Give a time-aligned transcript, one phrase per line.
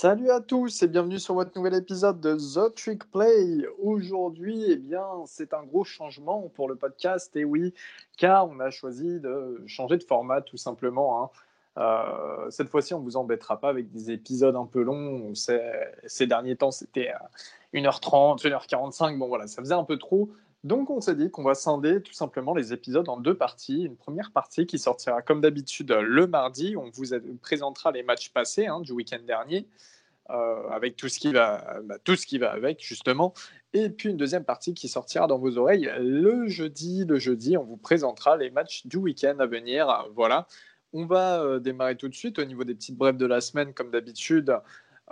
[0.00, 3.66] Salut à tous et bienvenue sur votre nouvel épisode de The Trick Play.
[3.82, 7.74] Aujourd'hui, eh bien, c'est un gros changement pour le podcast, et oui,
[8.16, 11.24] car on a choisi de changer de format tout simplement.
[11.24, 11.30] Hein.
[11.78, 15.32] Euh, cette fois-ci, on ne vous embêtera pas avec des épisodes un peu longs.
[15.34, 17.10] Ces derniers temps, c'était
[17.74, 19.18] 1h30, 1h45.
[19.18, 20.30] Bon, voilà, ça faisait un peu trop.
[20.64, 23.84] Donc, on s'est dit qu'on va scinder tout simplement les épisodes en deux parties.
[23.84, 26.76] Une première partie qui sortira comme d'habitude le mardi.
[26.76, 27.06] On vous
[27.40, 29.68] présentera les matchs passés hein, du week-end dernier.
[30.30, 33.32] Euh, avec tout ce qui va, bah, tout ce qui va avec justement.
[33.72, 37.06] Et puis une deuxième partie qui sortira dans vos oreilles le jeudi.
[37.06, 40.06] Le jeudi, on vous présentera les matchs du week-end à venir.
[40.14, 40.46] Voilà.
[40.92, 43.72] On va euh, démarrer tout de suite au niveau des petites brèves de la semaine,
[43.72, 44.54] comme d'habitude.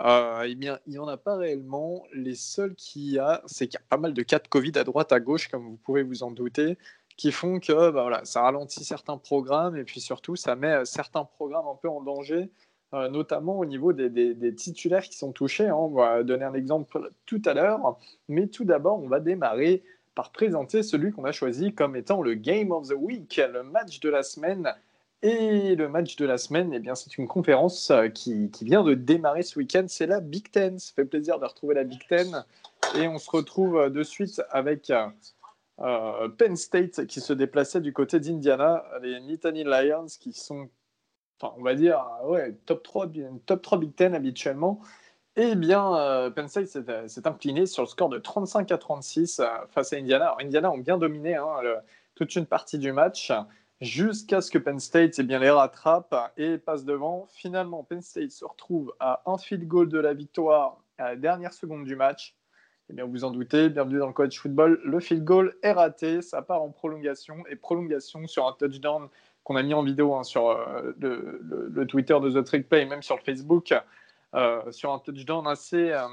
[0.01, 2.03] Euh, eh bien, il n'y en a pas réellement.
[2.13, 4.73] Les seuls qu'il y a, c'est qu'il y a pas mal de cas de Covid
[4.75, 6.77] à droite, à gauche, comme vous pouvez vous en douter,
[7.17, 10.85] qui font que bah, voilà, ça ralentit certains programmes et puis surtout, ça met euh,
[10.85, 12.49] certains programmes un peu en danger,
[12.93, 15.67] euh, notamment au niveau des, titulaires qui sont touchés.
[15.67, 15.75] Hein.
[15.75, 20.31] On va donner un exemple tout à l'heure, mais tout d'abord, on va démarrer par
[20.31, 24.09] présenter celui qu'on a choisi comme étant le Game of the Week, le match de
[24.09, 24.73] la semaine
[25.23, 28.93] et le match de la semaine, eh bien, c'est une conférence euh, qui, vient de
[28.93, 29.85] démarrer ce week-end.
[29.87, 30.77] C'est la Big Ten.
[30.77, 32.45] Ça fait plaisir de retrouver la Big Ten.
[32.95, 37.93] Et on se retrouve euh, de suite avec euh, Penn State qui se déplaçait du
[37.93, 38.85] côté d'Indiana.
[39.01, 40.69] Les Nittany Lions qui sont,
[41.41, 43.07] enfin, on va dire, ouais, top 3,
[43.47, 44.81] top 3 Big Ten habituellement.
[45.35, 46.67] Eh bien, Penn State
[47.07, 50.35] s'est incliné sur le score de 35 à 36 face à Indiana.
[50.39, 51.47] Indiana ont bien dominé hein,
[52.15, 53.31] toute une partie du match
[53.81, 57.27] jusqu'à ce que Penn State eh bien, les rattrape et passe devant.
[57.31, 61.53] Finalement, Penn State se retrouve à un field goal de la victoire à la dernière
[61.53, 62.35] seconde du match.
[62.89, 64.79] Eh bien, vous en doutez, bienvenue dans le college football.
[64.83, 69.09] Le field goal est raté, ça part en prolongation et prolongation sur un touchdown
[69.43, 72.85] qu'on a mis en vidéo hein, sur euh, le, Twitter de The Trick Play et
[72.85, 73.73] même sur le Facebook,
[74.35, 76.07] euh, sur un touchdown assez, euh,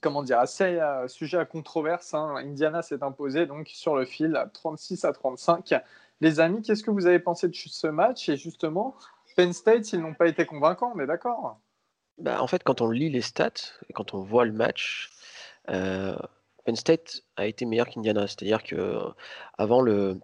[0.00, 2.12] comment dire, assez sujet à controverse.
[2.12, 2.34] Hein.
[2.38, 5.74] Indiana s'est imposé donc sur le fil 36 à 35
[6.24, 8.96] les amis, qu'est-ce que vous avez pensé de ce match Et justement,
[9.36, 11.60] Penn State, ils n'ont pas été convaincants, on est d'accord?
[12.18, 13.50] Bah, En fait, quand on lit les stats
[13.88, 15.10] et quand on voit le match,
[15.68, 16.16] euh,
[16.64, 18.26] Penn State a été meilleur qu'Indiana.
[18.26, 18.98] C'est-à-dire que
[19.58, 20.18] avant le,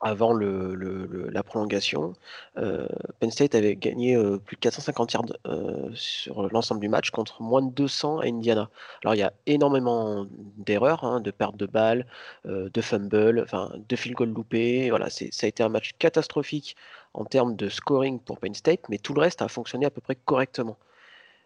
[0.00, 2.12] avant la prolongation,
[2.58, 2.86] euh,
[3.20, 7.40] Penn State avait gagné euh, plus de 450 yards euh, sur l'ensemble du match contre
[7.40, 8.68] moins de 200 à Indiana.
[9.02, 10.26] Alors il y a énormément
[10.58, 12.06] d'erreurs, hein, de pertes de balles,
[12.44, 14.90] de fumbles, enfin de field goal loupés.
[14.90, 16.76] Voilà, ça a été un match catastrophique
[17.14, 20.02] en termes de scoring pour Penn State, mais tout le reste a fonctionné à peu
[20.02, 20.76] près correctement.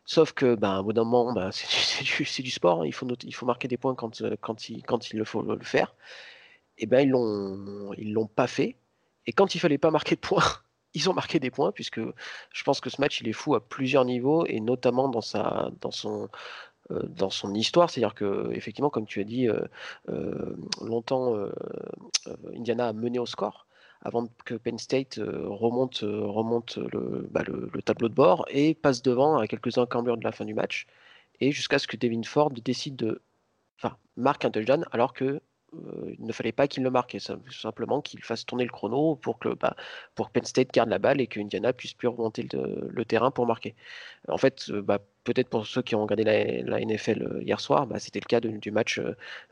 [0.05, 2.83] Sauf que, ben, au bout d'un moment, ben, c'est du, sport.
[2.83, 2.87] Hein.
[2.87, 2.93] il,
[3.35, 5.95] faut marquer des points quand, quand, il, quand il faut le faire
[6.79, 8.77] eh ben, ils l'ont ils l'ont pas fait.
[9.27, 10.43] Et quand il fallait pas marquer de points,
[10.95, 13.67] ils ont marqué des points puisque je pense que ce match il est fou à
[13.67, 16.29] plusieurs niveaux et notamment dans sa dans son
[16.91, 19.61] euh, dans son histoire, c'est-à-dire que effectivement, comme tu as dit, euh,
[20.09, 21.35] euh, longtemps
[22.57, 23.67] Indiana a mené au score
[24.03, 26.79] avant que Penn State remonte remonte
[27.31, 30.45] bah, le, le, tableau de bord et passe devant à quelques encamblures de la fin
[30.45, 30.87] du match
[31.41, 33.23] et jusqu'à ce que Devin Ford décide de
[33.77, 35.41] enfin marque un touchdown alors que
[35.75, 37.17] euh, il ne fallait pas qu'il le marque,
[37.51, 39.77] simplement qu'il fasse tourner le chrono pour que, bah,
[40.15, 43.47] pour Penn State garde la balle et que Indiana puisse plus remonter le, terrain pour
[43.47, 43.75] marquer.
[44.29, 47.87] En fait, euh, bah, peut-être pour ceux qui ont regardé la, NFL euh, hier soir,
[47.87, 48.99] bah, c'était le cas du match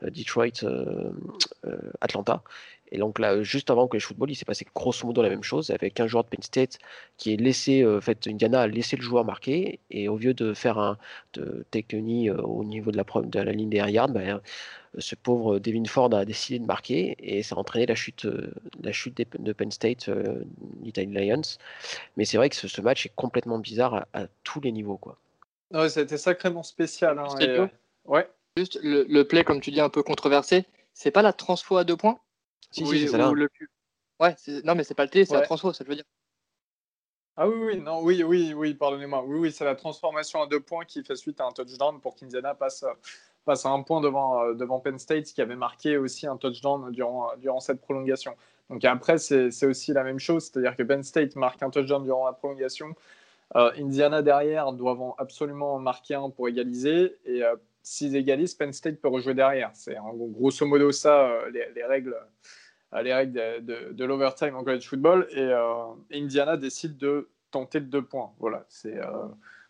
[0.01, 2.41] Detroit-Atlanta.
[2.89, 5.43] Et donc là, juste avant que le football, il s'est passé grosso modo la même
[5.43, 6.79] chose avec un joueur de Penn State
[7.17, 10.53] qui est laissé, en fait, Indiana a laissé le joueur marquer et au lieu de
[10.53, 10.97] faire un
[11.33, 14.07] de take au niveau de la, ligne des yards,
[14.97, 18.53] ce pauvre Devin Ford a décidé de marquer et ça a entraîné la chute, euh,
[18.81, 20.43] la chute de Penn State, euh,
[20.83, 21.41] Lions.
[22.15, 24.97] Mais c'est vrai que ce, match est complètement bizarre à, tous les niveaux.
[24.97, 25.17] Quoi.
[25.71, 27.19] Ouais, été sacrément spécial.
[27.19, 27.67] Hein, euh,
[28.05, 28.29] ouais.
[28.55, 31.97] Juste le, play, comme tu dis, un peu controversé, c'est pas la transfo à deux
[31.97, 32.19] points?
[32.71, 33.17] Si, si, c'est ça.
[33.17, 33.31] Là.
[33.31, 33.49] Le...
[34.19, 36.05] Ouais, non, mais c'est pas le T, c'est la transfo, ça veut dire.
[37.35, 39.23] Ah oui, oui, non, oui, oui, oui, pardonnez-moi.
[39.25, 42.15] Oui, oui, c'est la transformation à deux points qui fait suite à un touchdown pour
[42.15, 42.83] qu'Indiana passe
[43.47, 46.91] passe à un point devant, euh, devant Penn State, qui avait marqué aussi un touchdown
[46.91, 48.35] durant, durant cette prolongation.
[48.69, 52.25] Donc après, c'est aussi la même chose, c'est-à-dire que Penn State marque un touchdown durant
[52.25, 52.93] la prolongation.
[53.55, 57.17] Euh, Indiana derrière doivent absolument marquer un pour égaliser.
[57.25, 59.71] Et euh, s'ils égalisent, Penn State peut rejouer derrière.
[59.73, 62.17] C'est grosso modo ça, les, règles,
[63.01, 65.27] les règles de, de, l'overtime en college football.
[65.31, 65.51] Et
[66.11, 68.33] Indiana décide de tenter le deux points.
[68.39, 68.99] Voilà, c'est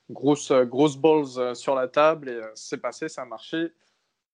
[0.09, 3.73] grosse, euh, grosse balls euh, sur la table et euh, c'est passé, ça a marché.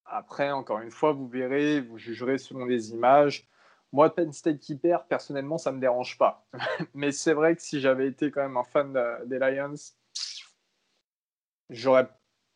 [0.05, 3.47] Après, encore une fois, vous verrez, vous jugerez selon les images.
[3.93, 6.45] Moi, Penn State qui perd, personnellement, ça ne me dérange pas.
[6.93, 9.75] Mais c'est vrai que si j'avais été quand même un fan des Lions,
[11.69, 12.07] J'aurais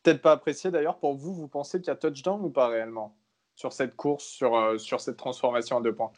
[0.04, 1.00] peut-être pas apprécié d'ailleurs.
[1.00, 3.18] Pour vous, vous pensez qu'il y a touchdown ou pas réellement
[3.56, 6.12] sur cette course, sur, euh, sur cette transformation à deux points?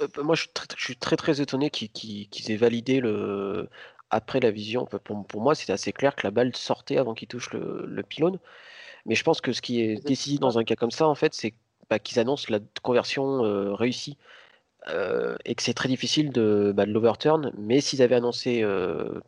[0.00, 3.68] Euh, Moi, je suis très, je suis très, très étonné qu'ils aient validé le,
[4.10, 4.86] après la vision.
[4.86, 8.02] Pour, pour moi, c'était assez clair que la balle sortait avant qu'il touche le, le,
[8.02, 8.38] pylône.
[9.04, 11.34] Mais je pense que ce qui est décisif dans un cas comme ça, en fait,
[11.34, 11.54] c'est
[11.90, 14.16] bah, qu'ils annoncent la conversion euh, réussie.
[15.44, 18.64] Et que c'est très difficile de, bah, de l'overturn, mais s'ils avaient annoncé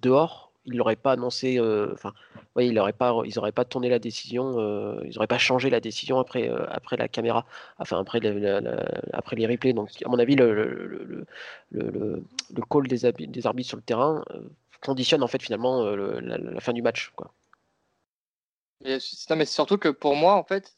[0.03, 2.13] dehors, ils n'auraient pas annoncé, euh, enfin,
[2.55, 5.71] oui, ils n'auraient pas, ils auraient pas tourné la décision, euh, ils n'auraient pas changé
[5.71, 7.47] la décision après, euh, après la caméra,
[7.79, 8.21] enfin après,
[9.13, 9.73] après les replays.
[9.73, 11.27] Donc, à mon avis, le, le,
[11.71, 12.23] le,
[12.55, 14.25] le call des, des, arbitres sur le terrain
[14.83, 17.33] conditionne en fait finalement la, fin du match, quoi.
[18.81, 20.77] mais c'est surtout que pour moi, en fait,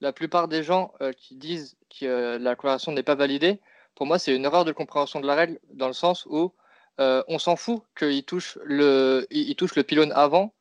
[0.00, 3.60] la plupart des gens qui disent que la conversion n'est pas validée,
[3.94, 6.52] pour moi, c'est une erreur de compréhension de la règle dans le sens où
[7.00, 10.54] euh, on s'en fout qu'il touche le, il, touche le pylône avant,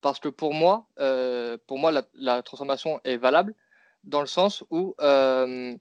[0.00, 3.54] parce que pour moi, euh, pour moi la, transformation est valable
[4.04, 5.76] dans le sens où, euh,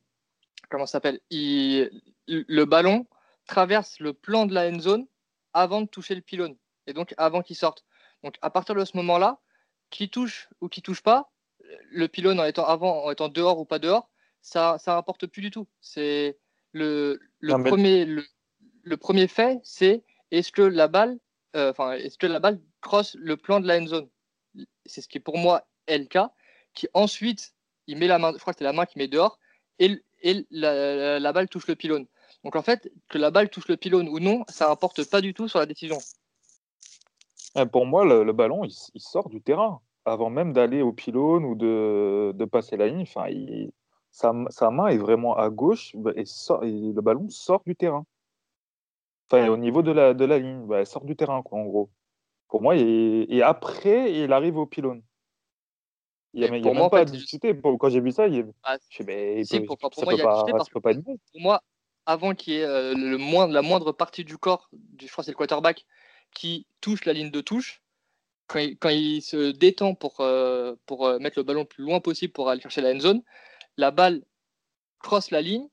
[0.69, 3.07] comment s'appelle, le ballon
[3.47, 5.07] traverse le plan de la end zone
[5.53, 7.85] avant de toucher le pylône, et donc avant qu'il sorte.
[8.23, 9.39] Donc à partir de ce moment-là,
[9.89, 11.31] qui touche ou qui touche pas,
[11.89, 14.09] le pylône en étant avant, en étant dehors ou pas dehors,
[14.41, 15.68] ça, ça importe plus du tout.
[15.79, 16.38] C'est
[16.71, 21.19] le, premier, le premier fait, c'est est-ce que la balle,
[21.56, 24.09] euh, enfin, est-ce que la balle crosse le plan de la end zone?
[24.85, 26.31] C'est ce qui est pour moi est le cas.
[26.73, 27.53] Qui ensuite,
[27.88, 29.39] il met la main, je crois que c'est la main qui met dehors,
[29.79, 32.07] et, et la, balle touche le pylône.
[32.44, 35.33] Donc en fait, que la balle touche le pylône ou non, ça n'importe pas du
[35.33, 35.97] tout sur la décision.
[37.57, 41.56] Euh, pour moi, le, ballon, il, sort du terrain avant même d'aller au pylône ou
[41.56, 43.01] de, de passer la ligne.
[43.03, 43.27] Enfin,
[44.12, 48.06] sa, sa, main est vraiment à gauche et, et le ballon sort du terrain
[49.39, 51.89] au niveau de la, de la ligne, bah, elle sort du terrain, quoi, en gros.
[52.48, 55.01] Pour moi, et, après, il arrive au pylône.
[56.33, 57.54] Il n'y a, y a même pas à discuter.
[57.62, 59.77] Quand j'ai vu ça, il ah, je pour,
[60.13, 61.18] y a pas, parce pas être bon.
[61.31, 61.62] Pour moi,
[62.06, 65.25] avant qu'il y ait euh, le moindre, la moindre partie du corps, du, je crois
[65.25, 65.86] c'est le quarterback,
[66.33, 67.81] qui touche la ligne de touche,
[68.51, 72.33] quand il, se détend pour, euh, pour euh, mettre le ballon le plus loin possible
[72.33, 73.24] pour aller chercher la end zone,
[73.77, 74.24] la balle
[75.00, 75.68] crosse la ligne,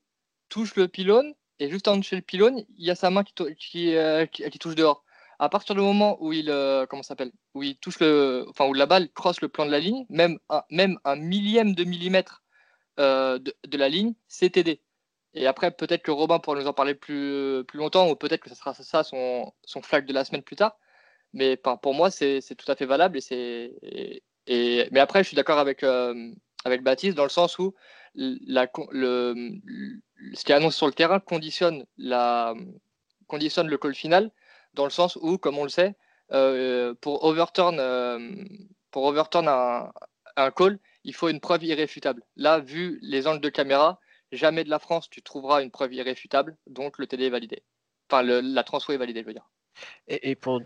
[0.49, 3.95] touche le pylône, et juste en dessous le pylône, il y a sa main qui,
[3.95, 5.03] euh, qui, qui, touche dehors.
[5.39, 6.47] À partir du moment où il,
[6.89, 9.79] comment s'appelle, où il touche le, enfin où la balle crosse le plan de la
[9.79, 12.43] ligne, même un, même un millième de millimètre
[12.97, 14.81] de, de, la ligne, c'est TD.
[15.33, 18.49] Et après, peut-être que Robin pourra nous en parler plus, plus longtemps, ou peut-être que
[18.49, 20.77] ce sera ça son, son flag de la semaine plus tard.
[21.33, 23.17] Mais pour moi, c'est tout à fait valable.
[23.17, 25.83] Et c'est, et, mais après, je suis d'accord avec,
[26.65, 27.73] avec Baptiste dans le sens où
[28.15, 29.59] le,
[30.33, 32.53] ce qui est annoncé sur le terrain conditionne, la,
[33.27, 34.31] conditionne le call final,
[34.73, 35.95] dans le sens où, comme on le sait,
[36.31, 38.45] euh, pour overturn, euh,
[38.91, 39.91] pour overturn un,
[40.35, 42.23] un, call, il faut une preuve irréfutable.
[42.35, 43.99] Là, vu les angles de caméra,
[44.31, 47.63] jamais de la France tu trouveras une preuve irréfutable, donc le TD est validé.
[48.09, 49.49] Enfin, le, la transfo est validée, je veux dire.
[50.07, 50.61] Et, pour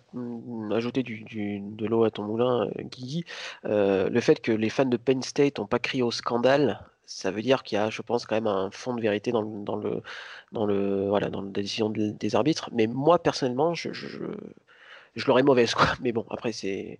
[0.71, 3.25] ajouter du, de l'eau à ton moulin, Guigui,
[3.65, 7.31] euh, le fait que les fans de Penn State n'ont pas crié au scandale, ça
[7.31, 9.63] veut dire qu'il y a, je pense, quand même un fond de vérité dans le,
[9.63, 10.01] dans le,
[10.51, 12.69] dans le, voilà, dans la décision des arbitres.
[12.73, 14.19] Mais moi, personnellement, je, je,
[15.15, 15.87] je l'aurais mauvaise, quoi.
[16.01, 16.99] Mais bon, après, c'est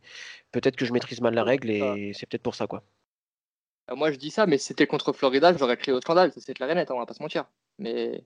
[0.52, 2.84] peut-être que je maîtrise mal la règle et c'est peut-être pour ça, quoi.
[3.92, 6.32] Euh, moi, je dis ça, mais si c'était contre Florida, j'aurais crié au scandale.
[6.38, 7.46] C'est clair et net, on va pas se mentir.
[7.80, 8.24] Mais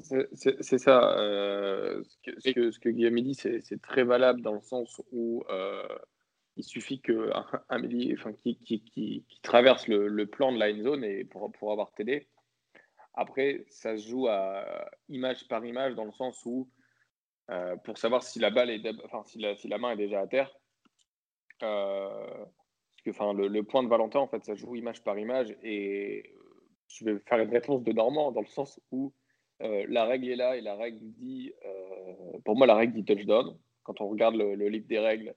[0.00, 1.18] c'est ça.
[1.18, 5.00] Euh, ce, que, ce, que, ce, que, Guillaume dit, c'est très valable dans le sens
[5.12, 5.98] où euh,
[6.56, 7.30] il suffit qu'un
[7.70, 11.50] un enfin, qui, qui, qui, qui, traverse le, le, plan de la zone et pour,
[11.52, 12.28] pour avoir TD.
[13.14, 16.68] Après, ça se joue à image par image dans le sens où,
[17.50, 20.20] euh, pour savoir si la balle est, enfin, si la, si la main est déjà
[20.20, 20.54] à terre,
[21.58, 25.56] parce que, enfin, le, le, point de Valentin, en fait, ça joue image par image
[25.62, 26.34] et
[26.88, 29.12] je vais faire une réponse de Normand dans le sens où
[29.62, 31.52] euh, la règle est là et la règle dit,
[32.44, 33.58] pour moi, la règle dit touchdown.
[33.82, 35.34] Quand on regarde le, le livre des règles,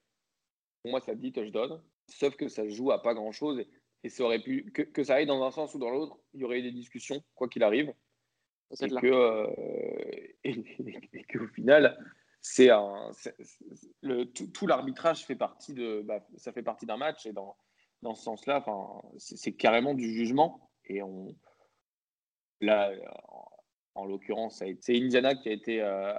[0.82, 1.80] pour moi, ça dit touchdown.
[2.08, 3.64] Sauf que ça joue à pas grand chose.
[4.04, 6.40] Et, ça aurait pu, que, que, ça aille dans un sens ou dans l'autre, il
[6.40, 7.94] y aurait eu des discussions, quoi qu'il arrive.
[8.80, 9.46] Et, que, euh,
[10.44, 11.96] et, qu'au final,
[12.40, 13.12] c'est un,
[14.00, 17.26] le, tout, l'arbitrage fait partie de, bah, ça fait partie d'un match.
[17.26, 17.56] Et dans,
[18.02, 20.68] dans ce sens-là, enfin, c'est, carrément du jugement.
[20.86, 21.36] Et on,
[22.60, 22.90] là,
[23.94, 26.14] en, l'occurrence, c'est Indiana qui a été, euh,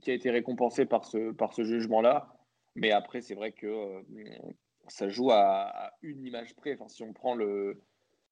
[0.00, 2.36] qui a été récompensé par ce, par ce jugement-là.
[2.74, 4.02] Mais après, c'est vrai que euh,
[4.88, 6.74] ça joue à, une image près.
[6.74, 7.82] Enfin, si on prend le,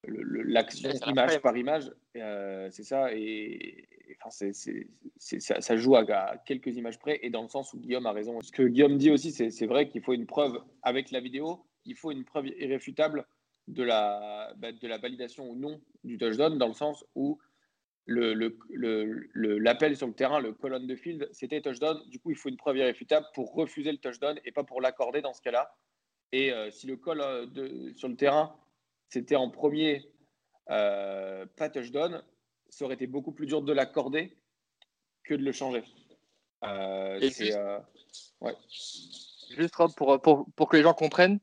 [0.06, 3.14] l'action image par image, euh, c'est ça.
[3.14, 3.88] Et,
[4.20, 7.18] enfin, c'est, ça, joue à, quelques images près.
[7.22, 8.40] Et dans le sens où Guillaume a raison.
[8.42, 11.66] Ce que Guillaume dit aussi, c'est, vrai qu'il faut une preuve avec la vidéo.
[11.86, 13.26] Il faut une preuve irréfutable
[13.68, 17.38] de la, bah, de la validation ou non du touchdown, dans le sens où
[18.06, 22.02] le, l'appel sur le terrain, le colonne de field, c'était touchdown.
[22.08, 25.22] Du coup, il faut une preuve irréfutable pour refuser le touchdown et pas pour l'accorder
[25.22, 25.74] dans ce cas-là.
[26.32, 28.56] Et euh, si le call euh, de, sur le terrain
[29.08, 30.10] c'était en premier
[30.70, 32.22] euh, pas touchdown,
[32.68, 34.36] ça aurait été beaucoup plus dur de l'accorder
[35.22, 35.84] que de le changer.
[39.56, 41.38] Juste, pour, pour, pour, que les gens comprennent,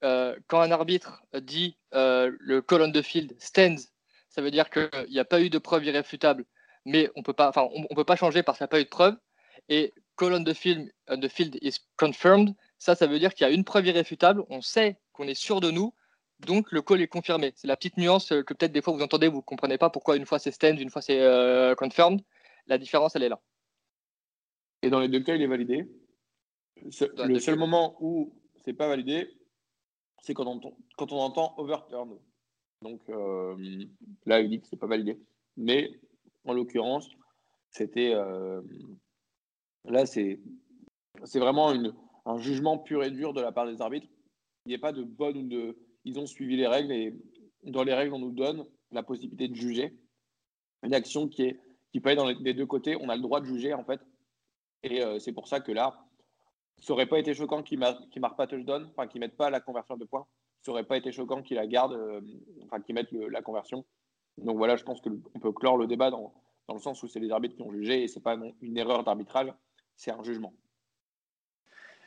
[0.00, 3.90] quand un arbitre dit le colonne de field stands,
[4.30, 6.46] ça veut dire qu'il n'y a pas eu de preuve irréfutable,
[6.86, 8.84] mais on peut pas, enfin, on, peut pas changer parce qu'il n'y a pas eu
[8.84, 9.16] de preuve.
[9.68, 13.52] Et colonne de field, the field is confirmed, ça, ça veut dire qu'il y a
[13.52, 14.44] une preuve irréfutable.
[14.48, 15.92] On sait qu'on est sûr de nous,
[16.40, 17.52] donc le call est confirmé.
[17.56, 20.16] C'est la petite nuance que peut-être des fois vous entendez, vous ne comprenez pas pourquoi
[20.16, 22.22] une fois c'est stand, une fois c'est euh, confirmed.
[22.66, 23.40] La différence, elle est là.
[24.82, 25.88] Et dans les deux cas, il est validé.
[26.76, 28.32] le seul moment où
[28.64, 29.28] c'est pas validé,
[30.22, 30.60] c'est quand on,
[30.96, 32.16] quand on entend overturn.
[32.82, 33.56] Donc euh,
[34.26, 35.18] là, il dit que c'est pas validé.
[35.56, 35.90] Mais
[36.44, 37.08] en l'occurrence,
[37.70, 38.62] c'était euh,
[39.84, 40.40] là, c'est
[41.34, 41.72] vraiment
[42.26, 44.08] un jugement pur et dur de la part des arbitres.
[44.66, 47.14] Il n'y a pas de bonne ou de ils ont suivi les règles et
[47.64, 49.94] dans les règles, on nous donne la possibilité de juger
[50.82, 51.60] une action qui, est,
[51.92, 52.96] qui peut être dans les, deux côtés.
[53.00, 54.00] On a le droit de juger, en fait.
[54.82, 56.06] Et euh, c'est pour ça que là,
[56.78, 59.50] ça n'aurait pas été choquant qu'ils ne marquent pas touchdown, enfin qu'ils ne mettent pas
[59.50, 60.26] la conversion de points.
[60.62, 62.20] Ça n'aurait pas été choquant qu'ils la gardent, euh,
[62.64, 63.84] enfin qu'ils mettent la conversion.
[64.38, 66.34] Donc voilà, je pense qu'on peut clore le débat dans,
[66.68, 68.76] dans le sens où c'est les arbitres qui ont jugé et ce n'est pas une
[68.76, 69.52] erreur d'arbitrage,
[69.96, 70.52] c'est un jugement.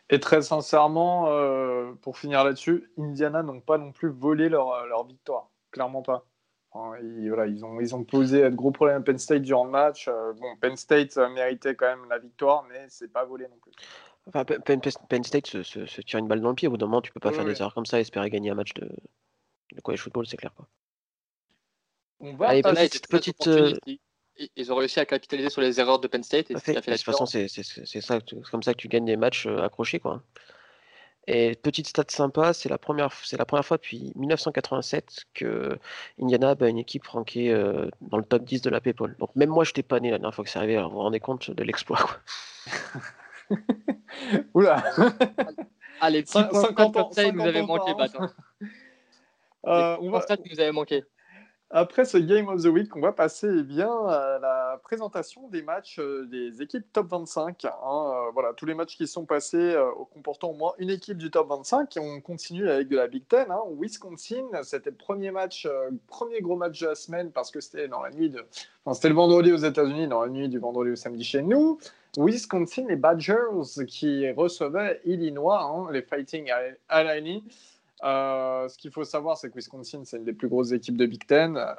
[0.10, 4.86] Et très sincèrement, euh, pour finir là-dessus, Indiana n'ont pas non plus volé leur, euh,
[4.88, 5.50] leur victoire.
[5.72, 6.26] Clairement pas.
[7.02, 9.72] ils, voilà, ils, ont, ils ont posé de gros problèmes à Penn State durant le
[9.72, 10.08] match.
[10.08, 13.72] Euh, bon, Penn State méritait quand même la victoire, mais c'est pas volé non plus.
[14.28, 16.68] Enfin, Penn, State se, tire une balle dans le pied.
[16.68, 18.52] Au bout d'un moment, tu peux pas faire des erreurs comme ça et espérer gagner
[18.52, 18.90] un match de,
[19.74, 20.54] de college football, c'est clair.
[20.56, 20.68] Quoi.
[22.22, 23.50] On va Allez, petite, petite,
[24.56, 26.52] ils ont réussi à capitaliser sur les erreurs de Penn State.
[26.52, 27.48] Et fait, de toute façon, c'est
[28.52, 30.00] comme ça que tu gagnes des matchs euh, accrochés.
[30.00, 30.24] Quoi.
[31.28, 35.78] Et petite stat sympa, c'est la, première, la première fois depuis 1987 que
[36.22, 39.16] Indiana a une équipe rankée euh, dans le top 10 de la PayPal.
[39.20, 40.76] Donc même moi, je n'étais pas né la dernière fois que c'est arrivé.
[40.76, 42.00] Alors vous vous rendez compte de l'exploit.
[44.54, 44.84] Oula
[46.02, 48.08] Allez, 50 ans, ça, vous avez manqué, Bat.
[49.66, 50.26] Euh, on va...
[50.52, 51.04] vous avez manqué.
[51.76, 55.64] Après ce Game of the Week, on va passer eh bien, à la présentation des
[55.64, 57.66] matchs euh, des équipes top 25.
[57.66, 57.72] Hein.
[57.74, 61.32] Euh, voilà, tous les matchs qui sont passés euh, comportant au moins une équipe du
[61.32, 61.98] top 25.
[61.98, 63.50] Et on continue avec de la Big Ten.
[63.50, 63.62] Hein.
[63.80, 65.68] Wisconsin, c'était le premier match,
[66.06, 68.46] premier gros match de la semaine parce que c'était dans la nuit de.
[68.86, 71.80] Enfin, c'était le vendredi aux États-Unis, dans la nuit du vendredi au samedi chez nous.
[72.18, 76.52] Wisconsin, les Badgers qui recevaient Illinois, hein, les Fighting
[76.92, 77.44] Illini.
[78.04, 81.06] Euh, ce qu'il faut savoir, c'est que Wisconsin, c'est une des plus grosses équipes de
[81.06, 81.56] Big Ten.
[81.56, 81.74] Euh,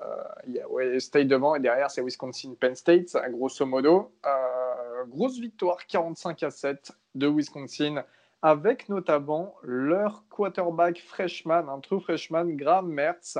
[0.47, 4.11] il y a State devant et derrière, c'est Wisconsin Penn State, grosso modo.
[4.25, 8.05] Euh, grosse victoire, 45 à 7 de Wisconsin,
[8.41, 13.39] avec notamment leur quarterback freshman, un true freshman, Graham Mertz.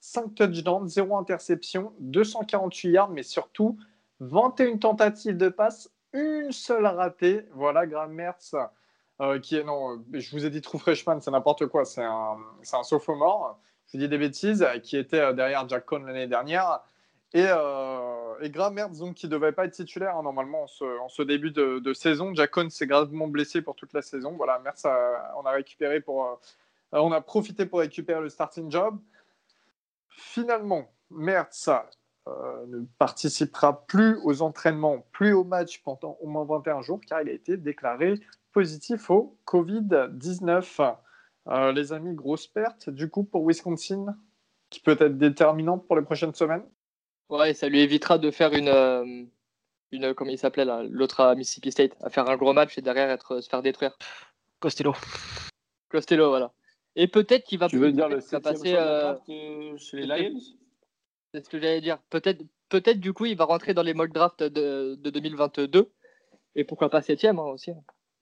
[0.00, 3.78] 5 touchdowns, 0 interception, 248 yards, mais surtout
[4.20, 7.44] 21 tentatives de passe, une seule ratée.
[7.52, 8.54] Voilà, Graham Mertz
[9.20, 12.36] euh, qui est, non, je vous ai dit True Freshman, c'est n'importe quoi, c'est un,
[12.72, 13.60] un sophomore,
[13.92, 16.80] je dis des bêtises, qui était euh, derrière Jack Cohn l'année dernière.
[17.32, 21.08] Et, euh, et Graham Mertz, donc, qui ne devait pas être titulaire hein, normalement en
[21.08, 22.34] ce, début de, saison.
[22.34, 24.32] Jack Cohn s'est gravement blessé pour toute la saison.
[24.32, 26.40] Voilà, Mertz, on a récupéré pour,
[26.92, 28.98] on a profité pour récupérer le starting job.
[30.08, 31.70] Finalement, Mertz
[32.26, 37.28] ne participera plus aux entraînements, plus au match pendant au moins 21 jours, car il
[37.28, 38.14] a été déclaré
[38.52, 40.96] positif au Covid-19.
[41.48, 44.16] Euh, les amis, grosse perte du coup pour Wisconsin,
[44.70, 46.64] qui peut être déterminante pour les prochaines semaines?
[47.28, 49.24] Ouais, ça lui évitera de faire une, euh,
[49.92, 53.10] une comment il s'appelait l'autre à Mississippi State, à faire un gros match et derrière
[53.10, 53.96] être, se faire détruire.
[54.60, 54.94] Costello.
[55.90, 56.52] Costello, voilà.
[56.96, 57.68] Et peut-être qu'il va.
[57.68, 59.14] Tu veux dire le passer euh,
[59.76, 60.38] chez les Lions?
[61.34, 61.98] C'est ce que j'allais dire.
[62.10, 65.90] Peut-être, peut-être du coup, il va rentrer dans les mock drafts de, de 2022
[66.54, 67.72] et pourquoi pas septième hein, aussi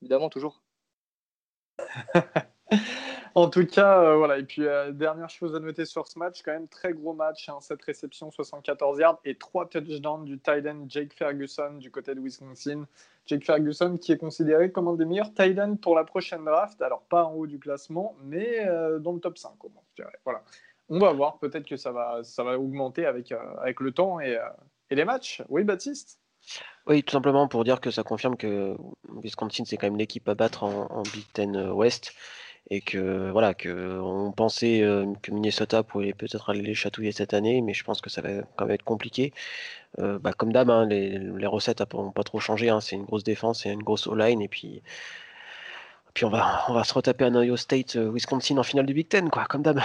[0.00, 0.62] évidemment, toujours.
[3.35, 4.38] en tout cas, euh, voilà.
[4.38, 7.50] Et puis, euh, dernière chose à noter sur ce match, quand même, très gros match.
[7.50, 12.21] Hein, cette réception, 74 yards et 3 touchdowns du tight Jake Ferguson du côté de
[12.21, 12.87] Wisconsin.
[13.26, 16.81] Jake Ferguson qui est considéré comme un des meilleurs tight pour la prochaine draft.
[16.81, 19.52] Alors, pas en haut du classement, mais euh, dans le top 5,
[19.90, 20.19] je dirais.
[20.25, 20.42] Voilà.
[20.92, 21.38] On va voir.
[21.38, 24.38] Peut-être que ça va, ça va augmenter avec, avec le temps et,
[24.90, 25.42] et les matchs.
[25.49, 26.18] Oui, Baptiste?
[26.87, 28.76] Oui, tout simplement pour dire que ça confirme que
[29.22, 32.12] Wisconsin, c'est quand même l'équipe à battre en, Big Ten West
[32.70, 34.80] et que voilà que on pensait
[35.22, 38.42] que Minnesota pourrait peut-être aller les chatouiller cette année, mais je pense que ça va
[38.56, 39.32] quand même être compliqué.
[39.99, 42.68] Bah, comme d'hab, hein, les, recettes n'ont pas trop changé.
[42.68, 42.80] Hein.
[42.80, 44.82] c'est une grosse défense et une grosse O-line, et puis
[46.14, 48.94] puis on va, on va se retaper un Ohio State, euh, Wisconsin en finale du
[48.94, 49.80] Big Ten, quoi, comme d'hab.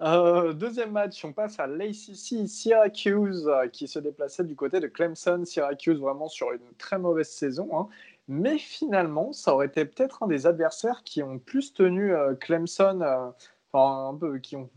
[0.00, 4.86] Euh, deuxième match, on passe à l'ACC Syracuse euh, qui se déplaçait du côté de
[4.86, 5.44] Clemson.
[5.44, 7.68] Syracuse vraiment sur une très mauvaise saison.
[7.76, 7.88] Hein.
[8.28, 13.32] Mais finalement, ça aurait été peut-être un des adversaires qui ont plus tenu Clemson,
[13.72, 14.68] un peu, qui ont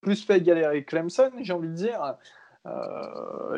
[0.00, 2.16] plus fait galérer Clemson, j'ai envie de dire.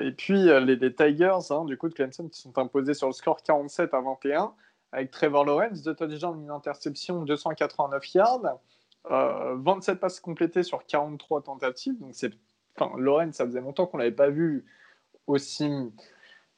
[0.01, 3.13] et puis les, les Tigers, hein, du coup, de Clemson qui sont imposés sur le
[3.13, 4.53] score 47 à 21
[4.93, 8.59] avec Trevor Lawrence, deux touchdowns, une interception, 289 yards,
[9.09, 11.99] 27 euh, passes complétées sur 43 tentatives.
[11.99, 12.33] Donc c'est,
[12.77, 14.65] enfin, Lawrence, ça faisait longtemps qu'on l'avait pas vu
[15.27, 15.71] aussi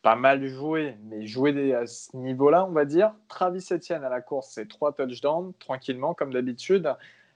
[0.02, 3.14] pas mal jouer, mais jouer à ce niveau-là, on va dire.
[3.28, 6.92] Travis Etienne à la course, c'est trois touchdowns, tranquillement, comme d'habitude.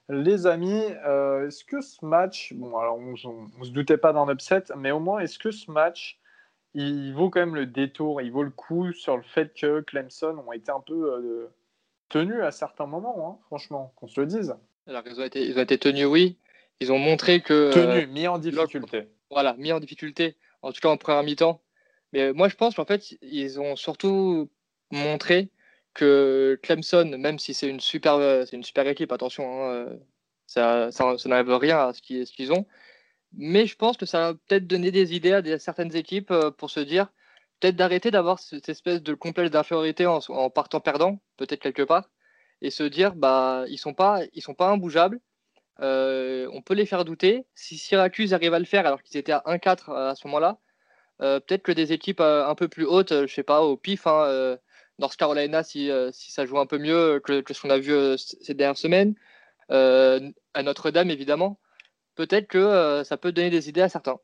[0.09, 4.29] Les amis, euh, est-ce que ce match, bon, alors on, ne se doutait pas d'un
[4.29, 6.21] upset, mais au moins, est-ce que ce match
[6.75, 10.37] il vaut quand même le détour, il vaut le coup sur le fait que Clemson
[10.47, 11.51] ont été un peu euh,
[12.11, 14.55] tenus à certains moments, hein, franchement, qu'on se le dise?
[14.87, 16.39] Alors ils ont, été, ils ont été tenus, oui.
[16.81, 17.53] Ils ont montré que.
[17.53, 19.09] Euh, tenus, mis en difficulté.
[19.31, 21.61] Voilà, mis en difficulté, en tout cas en première mi-temps.
[22.13, 24.49] Mais moi, je pense qu'en fait, ils ont surtout
[24.93, 25.51] montré
[25.95, 29.97] que Clemson, même si c'est une super, c'est une super équipe, attention, hein, euh,
[30.47, 32.67] ça, ça, ça n'enlève rien à ce qu'ils ont,
[33.33, 36.71] mais je pense que ça va peut-être donner des idées à certaines équipes euh, pour
[36.71, 37.09] se dire
[37.61, 42.11] peut-être d'arrêter d'avoir cette espèce de complexe d'infériorité en, partant perdant, peut-être quelque part,
[42.63, 45.21] et se dire bah ils sont pas ils sont pas imbougeables.
[45.81, 47.47] Euh, on peut les faire douter.
[47.55, 50.59] Si Syracuse arrive à le faire alors qu'ils étaient à 1-4 à ce moment-là,
[51.23, 54.57] euh, peut-être que des équipes un peu plus hautes, je sais pas, au pif, hein,
[54.99, 58.55] North Carolina si, si, ça joue un peu mieux que, ce qu'on a vu ces
[58.55, 59.15] dernières semaines,
[59.69, 61.59] à Notre-Dame évidemment,
[62.17, 64.19] peut-être que euh, ça peut donner des idées à certains.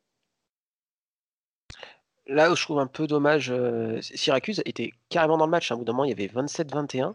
[2.26, 5.70] Là où je trouve un peu dommage, euh, Syracuse était carrément dans le match.
[5.70, 7.14] À un bout d'un moment, il y avait 27-21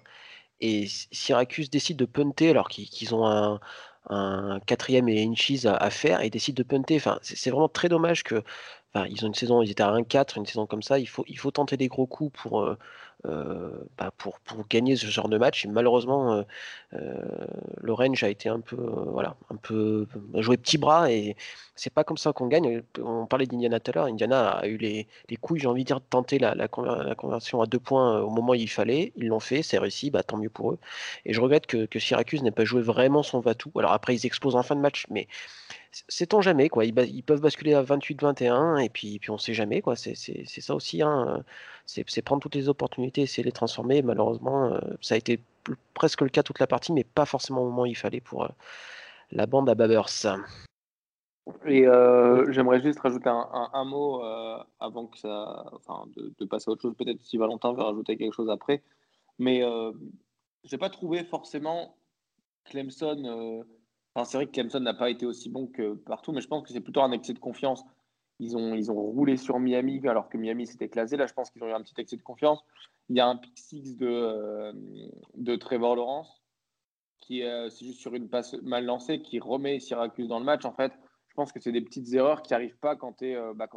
[0.61, 6.21] et Syracuse décide de punter alors qu'ils ont un, quatrième et inches à, à, faire
[6.21, 6.95] et décide de punter.
[6.97, 8.43] Enfin, c'est vraiment très dommage que.
[9.09, 10.99] ils ont une saison, ils étaient à 1-4, une saison comme ça.
[10.99, 12.77] Il faut, il faut tenter des gros coups pour, euh,
[13.23, 15.65] bah, pour, pour, gagner ce genre de match.
[15.65, 16.43] Et malheureusement, euh,
[16.93, 17.47] euh
[17.81, 21.35] l'Orange a été un peu, voilà, un peu joué petit bras et
[21.75, 22.83] c'est pas comme ça qu'on gagne.
[23.01, 24.05] On parlait d'Indiana tout à l'heure.
[24.05, 27.61] Indiana a eu les, les couilles, j'ai envie de dire, de tenter la, la, conversion
[27.61, 29.13] à deux points au moment où il fallait.
[29.15, 30.79] Ils l'ont fait, c'est réussi, bah, tant mieux pour eux.
[31.25, 33.71] Et je regrette que, que Syracuse n'ait pas joué vraiment son va-tout.
[33.77, 35.27] Alors après, ils explosent en fin de match, mais
[35.91, 36.85] sait-on jamais quoi.
[36.85, 39.95] Ils, peuvent basculer à 28-21 et puis, puis on sait jamais quoi.
[39.95, 41.43] C'est ça aussi hein.
[41.85, 44.01] c'est prendre toutes les opportunités de les transformer.
[44.01, 45.39] Malheureusement euh, ça a été
[45.93, 48.43] presque le cas toute la partie mais pas forcément au moment où il fallait pour
[48.45, 48.49] euh,
[49.31, 50.25] la bande à Babers.
[51.65, 54.21] Et euh, j'aimerais juste rajouter un, mot
[54.81, 56.95] avant que ça enfin de, passer à autre chose.
[56.97, 58.83] Peut-être si Valentin veut rajouter quelque chose après.
[59.39, 59.63] Mais
[60.65, 61.95] j'ai pas trouvé forcément
[62.65, 63.63] Clemson
[64.25, 66.69] c'est vrai que Clemson n'a pas été aussi bon que partout, mais je pense que
[66.73, 67.83] c'est plutôt un excès de confiance.
[68.39, 71.17] Ils ont, ils ont roulé sur Miami alors que Miami s'était classé.
[71.17, 72.63] Là, je pense qu'ils ont eu un petit excès de confiance.
[73.09, 74.73] Il y a un pick six de, euh,
[75.35, 76.41] de Trevor Lawrence
[77.19, 80.65] qui euh, juste sur une passe mal lancée qui remet Syracuse dans le match.
[80.65, 80.93] En fait,
[81.29, 83.67] je pense que c'est des petites erreurs qui n'arrivent pas quand tu es, euh, bah,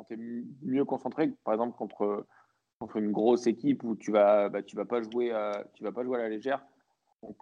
[0.63, 1.33] mieux concentré.
[1.45, 2.27] Par exemple, contre,
[2.79, 5.33] contre une grosse équipe où tu vas, bah, vas pas jouer,
[5.75, 6.65] tu vas pas jouer à la légère.
[7.23, 7.37] Donc,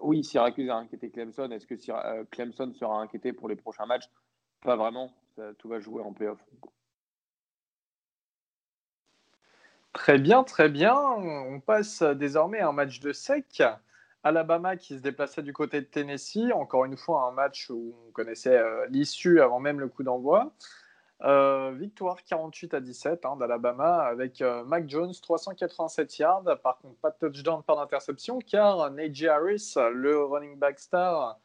[0.00, 1.50] Oui, Syracuse a inquiété Clemson.
[1.50, 4.08] Est-ce que euh, Clemson sera inquiété pour les prochains matchs?
[4.62, 5.12] Pas vraiment.
[5.58, 6.38] tout va jouer en playoff.
[9.92, 10.94] Très bien, très bien.
[10.96, 13.62] On passe désormais à un match de sec.
[14.22, 16.52] Alabama qui se déplaçait du côté de Tennessee.
[16.54, 20.52] Encore une fois, un match où on connaissait euh, l'issue avant même le coup d'envoi.
[21.22, 26.44] Euh, victoire 48 à 17 hein, d'Alabama avec euh, Mac Jones 387 yards.
[26.62, 31.38] Par contre, pas de touchdown, pas d'interception car Najee Harris, le running back star,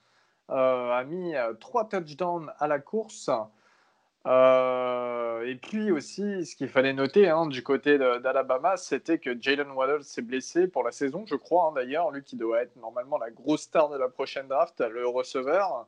[0.49, 3.29] euh, a mis trois touchdowns à la course.
[4.25, 10.05] et puis aussi, ce qu'il fallait noter hein, du côté d'Alabama, c'était que Jalen Waddle
[10.05, 13.29] s'est blessé pour la saison, je crois hein, d'ailleurs, lui qui doit être normalement la
[13.29, 15.85] grosse star de la prochaine draft, le receveur.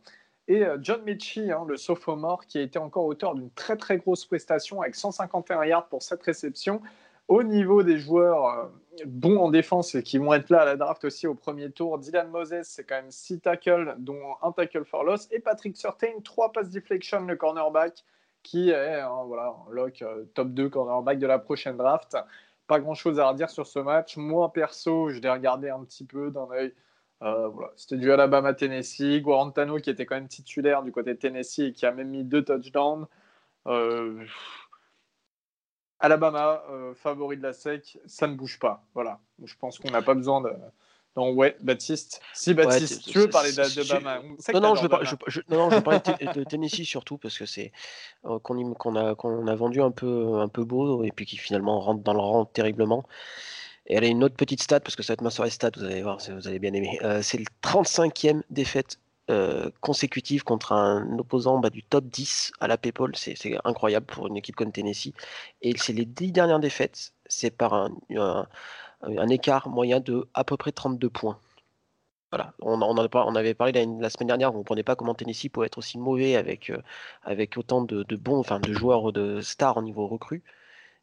[0.48, 3.98] Et euh, John Mechie, hein, le sophomore, qui a été encore auteur d'une très très
[3.98, 6.82] grosse prestation avec 151 yards pour cette réception,
[7.28, 8.66] Au niveau des joueurs euh,
[9.06, 12.00] bons en défense et qui vont être là à la draft aussi au premier tour,
[12.00, 16.20] Dylan Moses, c'est quand même 6 tackles, dont un tackle for loss, et Patrick Surtain,
[16.24, 18.06] 3 passes deflection, le cornerback,
[18.44, 22.18] qui est voilà, un lock euh, top 2 cornerback de la prochaine draft.
[22.68, 24.18] Pas grand chose à redire sur ce match.
[24.18, 26.74] Moi, perso, je l'ai regardé un petit peu d'un œil.
[27.24, 27.72] Euh, voilà.
[27.76, 29.22] C'était du Alabama-Tennessee.
[29.22, 32.24] Guarantano qui était quand même titulaire du côté de Tennessee et qui a même mis
[32.24, 33.08] deux touchdowns.
[33.68, 34.26] Euh,
[36.00, 38.86] Alabama, euh, favori de la SEC, ça ne bouge pas.
[38.94, 39.20] Voilà.
[39.44, 40.52] Je pense qu'on n'a pas besoin de.
[41.16, 42.22] Non, ouais, Baptiste.
[42.34, 44.22] Si, Baptiste, tu veux parler d'Alabama
[44.54, 44.90] Non, non, je veux,
[45.50, 46.00] non, je parler
[46.36, 47.72] de, Tennessee surtout parce que c'est
[48.26, 51.80] euh, qu'on a, qu'on a vendu un peu, un peu beau et puis qui finalement
[51.80, 53.04] rentre dans le rang terriblement.
[53.88, 55.72] Et elle a une autre petite stat, parce que ça va être ma soirée stat,
[55.76, 57.00] vous allez voir, vous allez bien aimer.
[57.04, 62.68] Euh, c'est le 35e défaite euh, consécutive contre un opposant bah, du top 10 à
[62.68, 63.12] la PayPal.
[63.16, 65.12] C'est incroyable pour une équipe comme Tennessee.
[65.62, 67.92] Et c'est les 10 dernières défaites, c'est par un,
[69.30, 71.40] écart moyen de à peu près 32 points.
[72.32, 75.50] Voilà, on, on, on avait parlé la, semaine dernière, vous ne comprenez pas comment Tennessee
[75.50, 76.82] peut être aussi mauvais avec, euh,
[77.24, 80.44] avec autant de, de, bons, enfin de joueurs de stars au niveau recru.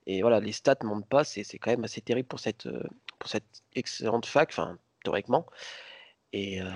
[0.06, 2.82] Et voilà, les stats ne montent pas, c'est quand même assez terrible pour cette, euh,
[3.18, 5.46] pour cette excellente fac, enfin, théoriquement.
[6.32, 6.66] Et, euh,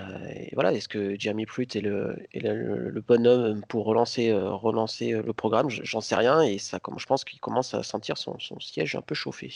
[0.53, 5.33] voilà, est-ce que Jeremy Pruitt est le, est le, bonhomme pour relancer, euh, relancer le
[5.33, 5.69] programme?
[5.69, 9.15] J'en sais rien, et ça, je pense qu'il commence à sentir son, siège un peu
[9.15, 9.53] chauffé.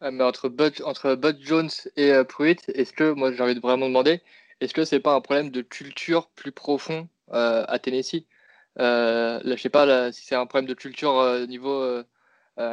[0.00, 3.86] mais entre Bud, entre Bud Jones et Pruitt, est-ce que, moi j'ai envie de vraiment
[3.88, 4.22] demander,
[4.60, 8.26] est-ce que c'est pas un problème de culture plus profond à Tennessee?
[8.76, 12.04] Là, je sais pas si c'est un problème de culture euh, niveau euh,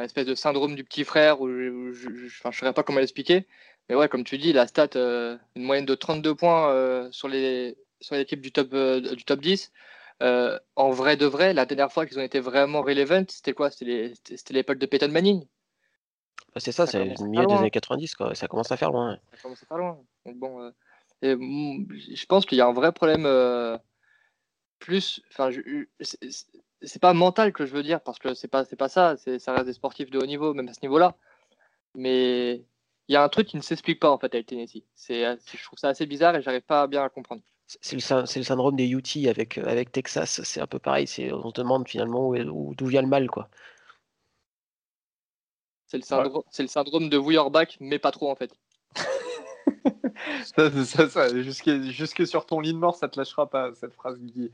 [0.02, 1.48] espèce de syndrome du petit frère, ou,
[1.92, 3.46] je ne saurais pas comment l'expliquer.
[3.88, 8.14] Mais ouais, comme tu dis, la stat, une moyenne de 32 points sur les sur
[8.14, 9.72] l'équipe du top du top 10.
[10.20, 13.70] en vrai de vrai, la dernière fois qu'ils ont été vraiment relevant, c'était quoi?
[13.70, 14.12] C'était
[14.50, 15.46] l'époque de Peyton Manning.
[16.54, 18.34] Bah, c'est ça, c'est le milieu des années 90, quoi.
[18.34, 19.18] Ça commence à faire loin.
[19.32, 19.98] Ça commence à faire loin.
[20.26, 20.70] bon,
[21.22, 23.26] je pense qu'il y a un vrai problème
[24.78, 25.50] plus, enfin,
[26.82, 29.52] c'est pas mental que je veux dire parce que c'est pas, c'est pas ça, ça
[29.52, 31.16] reste des sportifs de haut niveau, même à ce niveau-là.
[31.94, 32.64] Mais
[33.08, 34.84] il y a un truc qui ne s'explique pas en fait avec Tennessee.
[34.94, 37.42] C'est, je trouve ça assez bizarre et j'arrive pas bien à comprendre.
[37.66, 41.06] C'est le, le, syndrome des UT avec, avec Texas, c'est un peu pareil.
[41.06, 43.50] C'est, on se demande finalement où, d'où vient le mal, quoi.
[45.86, 48.54] C'est le syndrome, c'est le syndrome de Weyerback, mais pas trop en fait.
[50.44, 54.50] ça, ça, jusque, sur ton lit de mort, ça te lâchera pas cette phrase, Guy.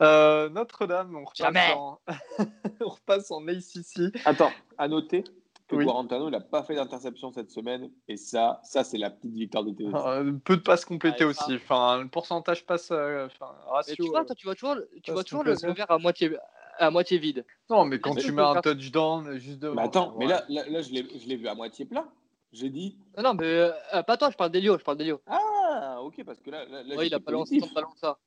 [0.00, 2.00] Euh, Notre-Dame, on repasse, en...
[2.80, 4.16] on repasse en ACC.
[4.24, 5.24] Attends, à noter
[5.68, 5.84] que oui.
[5.84, 9.70] Guarantano n'a pas fait d'interception cette semaine, et ça, ça c'est la petite victoire de
[9.70, 9.94] TNC.
[9.94, 11.54] Euh, peu de passes complétées aussi.
[11.54, 13.94] Enfin, le pourcentage passe, euh, enfin, ratio.
[13.94, 16.34] tu vois, toi, tu vois toujours, tu vois toujours le verre à moitié,
[16.78, 17.44] à moitié vide.
[17.68, 19.74] Non, mais quand tu mets un touchdown juste devant.
[19.74, 22.08] Mais attends, mais là, là, là je l'ai vu à moitié plein.
[22.52, 22.98] J'ai dit.
[23.16, 25.20] Non, non, mais euh, pas toi, je parle d'Elio, je parle d'Elio.
[25.26, 26.64] Ah, ok, parce que là.
[26.64, 27.60] là, oui, il a pas lancé
[28.00, 28.18] ça.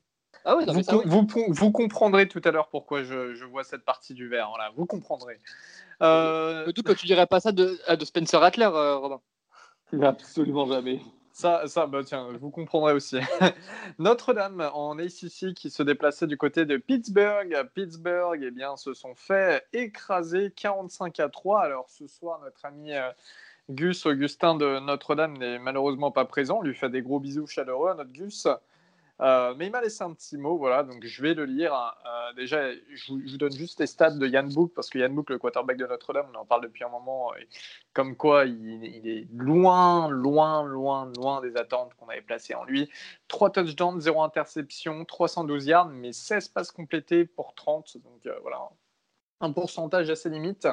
[0.46, 1.04] Ah oui, non, vous, ça, oui.
[1.06, 4.52] vous, vous, comprendrez tout à l'heure pourquoi je, je, vois cette partie du verre.
[4.58, 4.72] Là.
[4.76, 5.40] Vous comprendrez.
[6.02, 6.72] Euh...
[6.72, 9.22] Tout que tu dirais pas ça de, de Spencer Rattler, euh, Robin?
[10.02, 11.02] Absolument jamais.
[11.34, 13.18] Ça, ça bah tiens, vous comprendrez aussi.
[14.00, 17.56] Notre-Dame en ACC qui se déplaçait du côté de Pittsburgh.
[17.74, 21.62] Pittsburgh, eh bien, se sont fait écraser 45 à 3.
[21.62, 23.10] Alors ce soir, notre ami euh,
[23.70, 26.60] Gus Augustin de Notre-Dame n'est malheureusement pas présent.
[26.60, 28.48] On lui fait des gros bisous chaleureux à notre Gus.
[29.22, 31.74] Euh, mais il m'a laissé un petit mot, voilà, donc je vais le lire.
[31.76, 35.30] Euh, déjà, je vous, donne juste les stats de Yann Book, parce que Yann Book,
[35.30, 37.32] le quarterback de Notre-Dame, on en parle depuis un moment,
[37.94, 42.90] comme quoi il, est loin, loin, loin, loin des attentes qu'on avait placées en lui.
[43.28, 48.70] 3 touchdowns, 0 interception, 312 yards, mais 16 passes complétées pour 30, donc euh, voilà,
[49.40, 50.68] un pourcentage assez limite.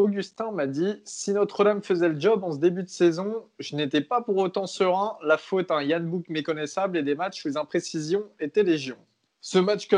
[0.00, 4.00] Augustin m'a dit si Notre-Dame faisait le job en ce début de saison, je n'étais
[4.00, 5.18] pas pour autant serein.
[5.22, 8.96] La faute à un Yann Book méconnaissable et des matchs où les imprécisions étaient légion.
[9.42, 9.88] Ce match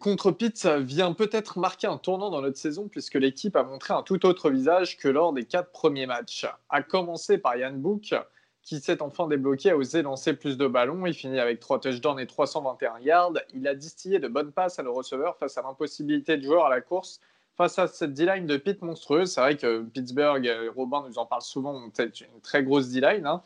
[0.00, 4.02] contre Pitt vient peut-être marquer un tournant dans notre saison puisque l'équipe a montré un
[4.02, 6.46] tout autre visage que lors des quatre premiers matchs.
[6.68, 8.14] À commencer par Yann Book,
[8.62, 11.06] qui s'est enfin débloqué, a osé lancer plus de ballons.
[11.06, 13.32] Il finit avec 3 touchdowns et 321 yards.
[13.54, 16.70] Il a distillé de bonnes passes à nos receveurs face à l'impossibilité de joueur à
[16.70, 17.20] la course
[17.58, 21.26] face à cette D-line de Pitt monstrueuse, c'est vrai que Pittsburgh, euh, Robin nous en
[21.26, 23.26] parle souvent, ont une très grosse D-line.
[23.26, 23.42] Hein.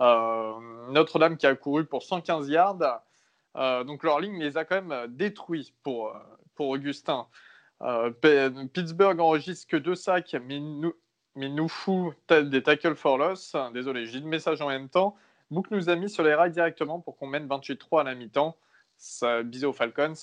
[0.00, 0.52] Euh,
[0.90, 3.00] Notre-Dame qui a couru pour 115 yards.
[3.56, 6.12] Euh, donc leur ligne les a quand même détruits pour,
[6.56, 7.26] pour Augustin.
[8.72, 10.94] Pittsburgh enregistre que deux sacs, mais nous,
[11.36, 13.54] mais nous fout des tackles for loss.
[13.74, 15.16] Désolé, j'ai le message en même temps.
[15.50, 18.56] Book nous a mis sur les rails directement pour qu'on mène 28-3 à la mi-temps.
[19.44, 20.14] Bisous aux Falcons.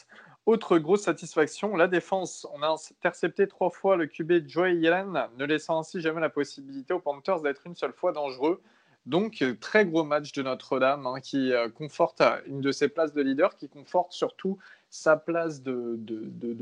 [0.49, 2.47] Autre grosse satisfaction, la défense.
[2.53, 6.93] On a intercepté trois fois le QB Joey Yellen, ne laissant ainsi jamais la possibilité
[6.93, 8.61] aux Panthers d'être une seule fois dangereux.
[9.05, 13.21] Donc, très gros match de Notre-Dame hein, qui euh, conforte une de ses places de
[13.21, 14.57] leader, qui conforte surtout
[14.89, 15.99] sa place de,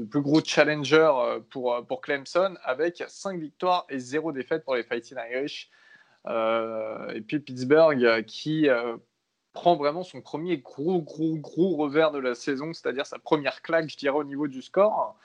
[0.09, 4.75] plus gros challenger euh, pour, euh, pour Clemson avec 5 victoires et 0 défaite pour
[4.75, 5.69] les Fighting Irish.
[6.27, 8.67] et puis Pittsburgh qui
[9.57, 13.89] prend vraiment son premier gros, gros, gros revers de la saison, c'est-à-dire sa première claque,
[13.89, 15.17] je dirais, au niveau du score.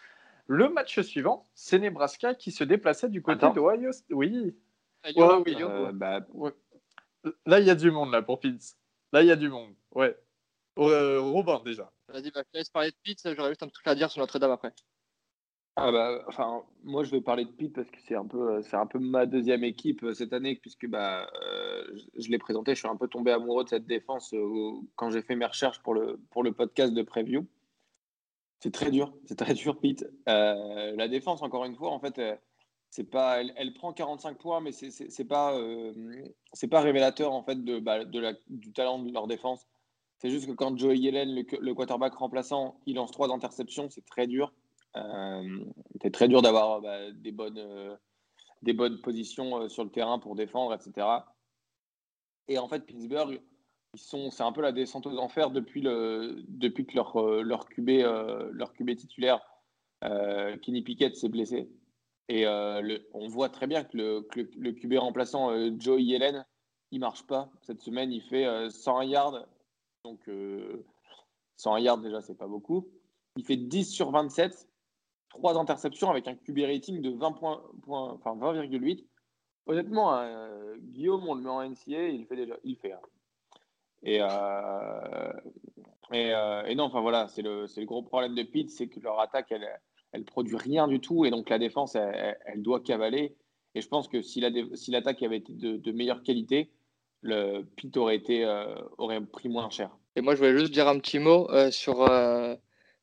[0.46, 3.90] Le match suivant, c'est Nebraska qui se déplaçait du côté d'Ohio.
[4.08, 4.56] Oui.
[5.06, 6.20] Euh, bah,
[7.44, 8.78] là, il y a du monde là pour Pitts.
[9.12, 9.74] Là, il y a du monde.
[9.90, 10.16] Ouais.
[10.78, 11.92] Euh, Robin déjà.
[12.08, 13.34] Vas-y, bah, laisse parler de Pitts.
[13.36, 14.72] J'aurais juste un truc à dire sur Notre-Dame après.
[15.76, 18.76] Ah bah, enfin, moi je vais parler de Pitt parce que c'est un peu, c'est
[18.76, 22.80] un peu ma deuxième équipe euh, cette année puisque bah, euh, je, l'ai présenté, je
[22.80, 25.94] suis un peu tombé amoureux de cette défense euh, quand j'ai fait mes recherches pour
[25.94, 27.46] le, pour le podcast de preview.
[28.60, 30.06] C'est très dur, c'est très dur Pitt.
[30.26, 32.20] la défense, encore une fois, en fait,
[32.90, 35.58] c'est pas, elle, prend 45 points, mais c'est, c'est, pas,
[36.52, 39.66] c'est pas révélateur en fait de, bah, de la, du talent de leur défense.
[40.18, 44.04] C'est juste que quand Joey Yellen, le, le quarterback remplaçant, il lance trois interceptions, c'est
[44.04, 44.52] très dur.
[44.96, 45.64] Euh,
[46.00, 47.96] c'est très dur d'avoir bah, des, bonnes, euh,
[48.62, 51.06] des bonnes positions euh, sur le terrain pour défendre, etc.
[52.48, 53.40] Et en fait, Pittsburgh,
[53.94, 57.68] ils sont, c'est un peu la descente aux enfers depuis, le, depuis que leur, leur,
[57.68, 57.88] QB,
[58.52, 59.40] leur QB titulaire,
[60.00, 61.70] Kenny Pickett, s'est blessé.
[62.28, 66.44] Et on voit très bien que le, le, QB remplaçant Joe Yellen,
[66.90, 67.50] il marche pas.
[67.60, 69.46] Cette semaine, il fait 100 yards.
[70.04, 70.28] Donc,
[71.58, 72.88] 100 yards, déjà, c'est pas beaucoup.
[73.36, 74.71] Il fait 10 sur 27
[75.32, 79.04] trois interceptions avec un QB rating de 20 points, enfin 20,8.
[79.66, 82.92] Honnêtement, euh, Guillaume, on le met en NCA, il fait déjà, il fait.
[82.92, 83.00] Hein.
[84.02, 85.32] Et, euh,
[86.12, 89.20] euh, et, non, enfin voilà, c'est le, le, gros problème de Pitt, c'est que leur
[89.20, 89.66] attaque, elle,
[90.12, 93.36] elle produit rien du tout, et donc la défense, elle, doit cavaler.
[93.74, 96.70] Et je pense que si l'attaque si avait été de, de, meilleure qualité,
[97.22, 98.44] le Pitt aurait été
[98.98, 99.96] aurait pris moins cher.
[100.16, 102.06] Et moi, je voulais juste dire un petit mot sur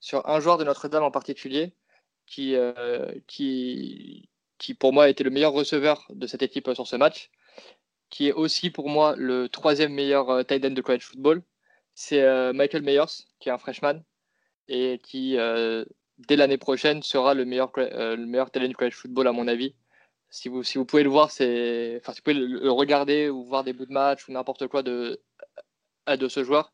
[0.02, 1.74] sur un joueur de Notre-Dame en particulier
[2.30, 6.96] qui, euh, qui, qui pour moi était le meilleur receveur de cette équipe sur ce
[6.96, 7.32] match,
[8.10, 11.44] qui est aussi pour moi le troisième meilleur euh, tight end de college football.
[11.96, 14.04] C'est euh, Michael Mayers, qui est un freshman
[14.68, 15.36] et qui,
[16.20, 19.74] dès l'année prochaine, sera le meilleur, le meilleur tight de college football à mon avis.
[20.30, 23.64] Si vous, si vous pouvez le voir, enfin, si vous pouvez le, regarder ou voir
[23.64, 25.20] des bouts de match ou n'importe quoi de,
[26.08, 26.72] de ce joueur,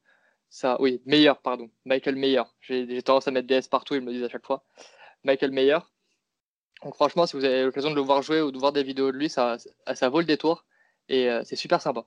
[0.49, 2.43] ça, oui, meilleur, pardon, Michael Mayer.
[2.59, 4.65] J'ai tendance à mettre DS partout, ils me le disent à chaque fois.
[5.25, 5.79] Michael Mayer.
[6.83, 9.11] Donc franchement, si vous avez l'occasion de le voir jouer ou de voir des vidéos
[9.11, 9.57] de lui, ça,
[9.93, 10.65] ça vaut le détour
[11.09, 12.05] et euh, c'est super sympa.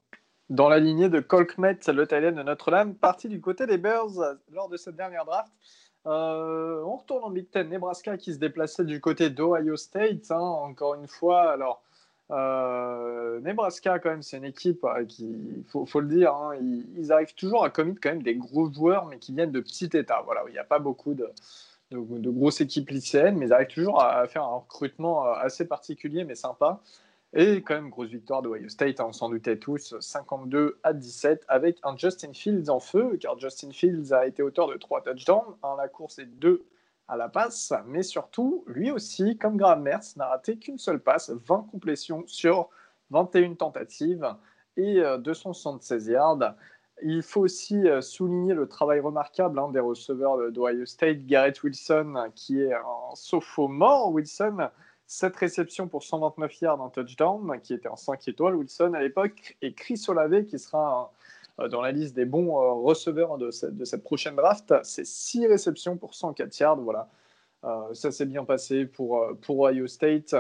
[0.51, 4.35] Dans la lignée de Colkmet, le Talent de Notre-Dame, parti du côté des Bears euh,
[4.53, 5.53] lors de cette dernière draft.
[6.07, 10.31] Euh, on retourne en Big Ten, Nebraska qui se déplaçait du côté d'Ohio State.
[10.31, 11.83] Hein, encore une fois, alors
[12.31, 16.53] Nebraska quand même, c'est une équipe qui, il faut, le dire, hein,
[16.97, 19.87] ils, arrivent toujours à commettre quand même des gros joueurs, mais qui viennent de petits
[19.87, 20.23] États.
[20.25, 21.27] Voilà, il n'y a pas beaucoup de,
[21.91, 26.25] de, grosses équipes lycéennes, mais ils arrivent toujours à, faire un recrutement euh, assez particulier,
[26.25, 26.81] mais sympa.
[27.35, 30.93] Et quand même, grosse victoire de Ohio State, hein, on s'en doutait tous, 52 à
[30.93, 35.03] 17, avec un Justin Fields en feu, car Justin Fields a été auteur de 3
[35.03, 36.65] touchdowns, un à la course et 2
[37.07, 41.31] à la passe, mais surtout, lui aussi, comme Graham Mertz, n'a raté qu'une seule passe,
[41.31, 42.69] 20 complétions sur
[43.11, 44.27] 21 tentatives
[44.77, 46.55] et 276 euh, yards.
[47.03, 52.31] Il faut aussi euh, souligner le travail remarquable hein, des receveurs d'Ohio State, Garrett Wilson,
[52.35, 54.13] qui est un sophomore.
[54.13, 54.69] Wilson,
[55.07, 59.57] cette réception pour 129 yards en touchdown, qui était en 5 étoiles, Wilson à l'époque,
[59.63, 61.13] et Chris Olave, qui sera
[61.61, 64.75] euh, dans la liste des bons euh, receveurs de cette, prochaine draft.
[64.83, 66.81] C'est 6 réceptions pour 104 yards.
[66.81, 67.09] Voilà.
[67.93, 70.35] ça s'est bien passé pour Ohio State.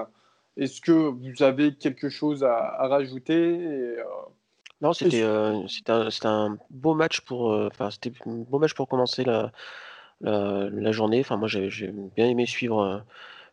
[0.56, 3.96] Est-ce que vous avez quelque chose à, rajouter?
[4.80, 9.50] Non, c'était euh, un, un beau match pour, euh, c'était beau match pour commencer la,
[10.20, 11.20] la, journée.
[11.20, 11.68] Enfin, moi, j'ai
[12.16, 12.98] bien aimé suivre, euh,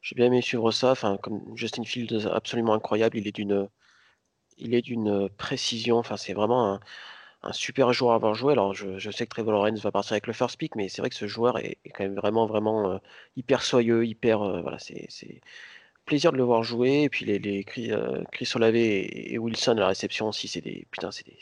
[0.02, 0.92] j'ai bien aimé suivre ça.
[0.92, 3.18] Enfin, comme Justin Fields, absolument incroyable.
[3.18, 3.68] Il est d'une,
[4.58, 5.98] il est d'une précision.
[5.98, 6.80] Enfin, c'est vraiment un,
[7.44, 8.54] un super joueur à avoir joué.
[8.54, 11.02] Alors, je, je sais que Trevor Lawrence va partir avec le first pick, mais c'est
[11.02, 13.00] vrai que ce joueur est, quand même vraiment, vraiment
[13.36, 15.10] hyper soyeux, hyper, voilà, c'est,
[16.06, 17.04] plaisir de le voir jouer.
[17.04, 18.24] Et puis les, les Chris, euh,
[18.56, 21.38] Olave et, Wilson à la réception aussi, c'est des, putain, c'est des,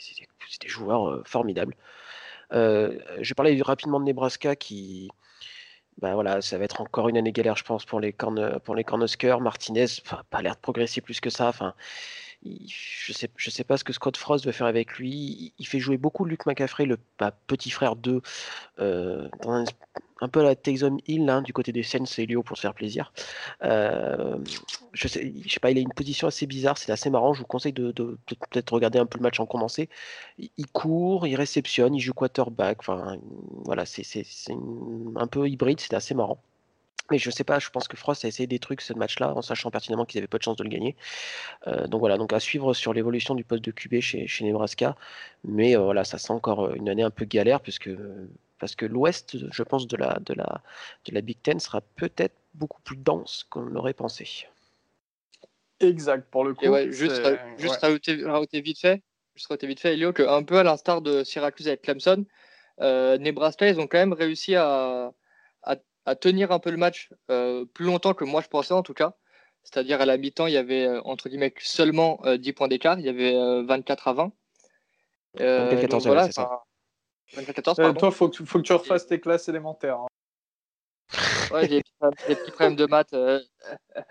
[0.60, 1.76] des, joueurs euh, formidables.
[2.52, 5.10] Euh, je parlais rapidement de Nebraska qui,
[5.98, 8.74] bah voilà, ça va être encore une année galère, je pense, pour les, corn, pour
[8.74, 9.40] les Cornhuskers.
[9.40, 9.86] Martinez,
[10.30, 11.48] pas l'air de progresser plus que ça.
[11.48, 11.74] Enfin,
[12.44, 15.54] je sais, je sais pas ce que Scott Frost veut faire avec lui.
[15.58, 18.20] Il, fait jouer beaucoup Luke McCaffrey, le bah, petit frère de,
[18.78, 19.64] dans, un
[20.28, 23.12] peu la Taysom Hill du côté des Saints et Lio pour se faire plaisir.
[23.62, 24.38] Euh,
[24.92, 27.34] je sais, je sais pas, il a une position assez bizarre, c'est assez marrant.
[27.34, 29.88] Je vous conseille de, peut-être regarder un peu le match en condensé.
[30.38, 32.78] Il, court, il réceptionne, il joue quarterback.
[32.80, 33.18] Enfin,
[33.64, 34.04] voilà, c'est
[35.16, 36.38] un peu hybride, c'est assez marrant.
[37.10, 39.42] Mais je sais pas, je pense que Frost a essayé des trucs ce match-là en
[39.42, 40.96] sachant pertinemment qu'ils avaient pas de chance de le gagner.
[41.66, 44.96] Euh, donc voilà, donc à suivre sur l'évolution du poste de QB chez, chez Nebraska.
[45.44, 47.90] Mais euh, voilà, ça sent encore une année un peu galère puisque
[48.64, 50.62] parce que l'ouest, je pense, de la, de la,
[51.04, 54.26] de la Big Ten sera peut-être beaucoup plus dense qu'on l'aurait pensé.
[55.80, 56.64] Exact, pour le coup.
[56.90, 57.20] juste,
[57.58, 59.02] juste rajouter, vite fait,
[59.34, 62.24] juste rajouter vite fait, Elio, qu'un peu à l'instar de Syracuse avec Clemson,
[62.80, 65.12] euh, Nebraska, ils ont quand même réussi à,
[66.06, 68.94] à, tenir un peu le match euh, plus longtemps que moi je pensais en tout
[68.94, 69.12] cas.
[69.62, 73.04] C'est-à-dire à la mi-temps, il y avait euh, entre guillemets seulement 10 points d'écart, il
[73.04, 74.32] y avait 24 à 20.
[75.34, 76.64] 24 14 voilà, c'est ça.
[77.32, 79.98] 24 euh, toi, faut que, faut que tu refasses tes classes élémentaires.
[79.98, 80.06] Hein.
[81.50, 81.82] Ouais, j'ai
[82.28, 83.12] des petits problèmes de maths.
[83.12, 83.40] Euh,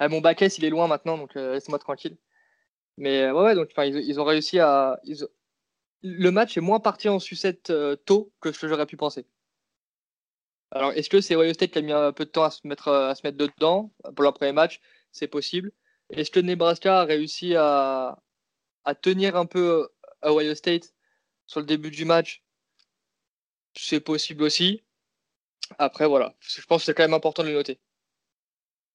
[0.09, 2.17] mon bac S, il est loin maintenant, donc euh, laisse-moi tranquille.
[2.97, 4.99] Mais ouais, ouais, donc ils, ils, ont réussi à.
[6.01, 7.73] Le match est moins parti en sucette
[8.05, 9.25] tôt que ce que j'aurais pu penser.
[10.71, 12.67] Alors, est-ce que c'est Ohio State qui a mis un peu de temps à se
[12.67, 14.81] mettre, à se mettre dedans pour leur premier match?
[15.11, 15.71] C'est possible.
[16.09, 18.19] Est-ce que Nebraska a réussi à,
[18.83, 19.89] à tenir un peu
[20.23, 20.93] Ohio State
[21.45, 22.42] sur le début du match?
[23.75, 24.83] C'est possible aussi.
[25.77, 27.79] Après, voilà, je pense que c'est quand même important de le noter.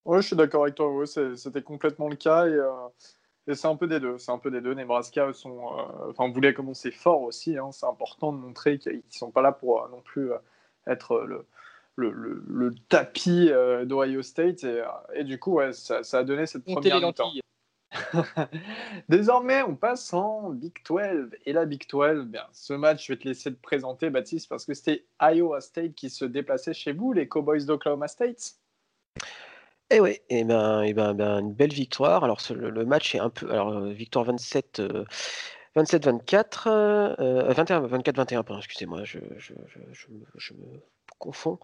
[0.05, 0.91] Oui, je suis d'accord avec toi.
[1.07, 2.89] c'était complètement le cas euh,
[3.47, 4.19] et, c'est un peu des deux.
[4.19, 4.75] C'est un peu des deux.
[4.75, 7.59] Nebraska sont, euh, enfin, voulait commencer fort aussi.
[7.59, 7.71] Hein.
[7.73, 10.31] C'est important de montrer qu'ils ne sont pas là pour euh, non plus
[10.87, 11.47] être le,
[11.97, 13.51] le, tapis
[13.85, 14.65] d'Ohio State
[15.15, 17.33] et, du coup, ça, a donné cette première mi-temps.
[19.09, 21.31] Désormais, on passe en Big 12.
[21.47, 24.65] Et la Big 12, bien, ce match, je vais te laisser le présenter, Baptiste, parce
[24.65, 28.57] que c'était Iowa State qui se déplaçait chez vous, les Cowboys d'Oklahoma State.
[29.91, 32.25] Eh oui, et ben, et ben, ben, une belle victoire.
[32.25, 34.83] Alors le, match est un peu, alors euh, victoire 27.
[35.77, 37.17] 27-24,
[37.55, 39.53] 21-24-21, excusez-moi, je, je,
[39.93, 40.65] je, me
[41.19, 41.59] confond.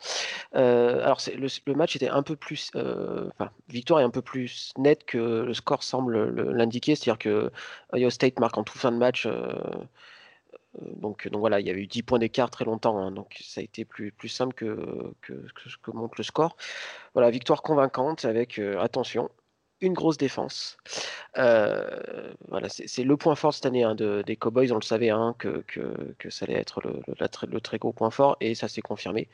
[0.55, 4.73] Euh, alors le, match était un peu plus, euh, enfin, victoire est un peu plus
[4.79, 7.51] nette que le score semble l'indiquer, c'est-à-dire que
[7.95, 9.27] Ohio State marque en tout fin de match.
[9.27, 9.53] Euh,
[10.97, 13.85] donc, il y avait eu 10 points d'écart très longtemps, hein, donc ça a été
[13.85, 15.35] plus, simple que, que,
[15.83, 16.57] que montre le score.
[17.14, 19.31] Voilà, victoire convaincante avec, attention,
[19.80, 20.76] une grosse défense.
[21.37, 24.72] Euh, voilà, c'est le point fort cette année hein, des Cowboys.
[24.72, 28.37] On le savait hein, que, que, ça allait être le, le, très gros point fort
[28.40, 29.28] et ça s'est confirmé.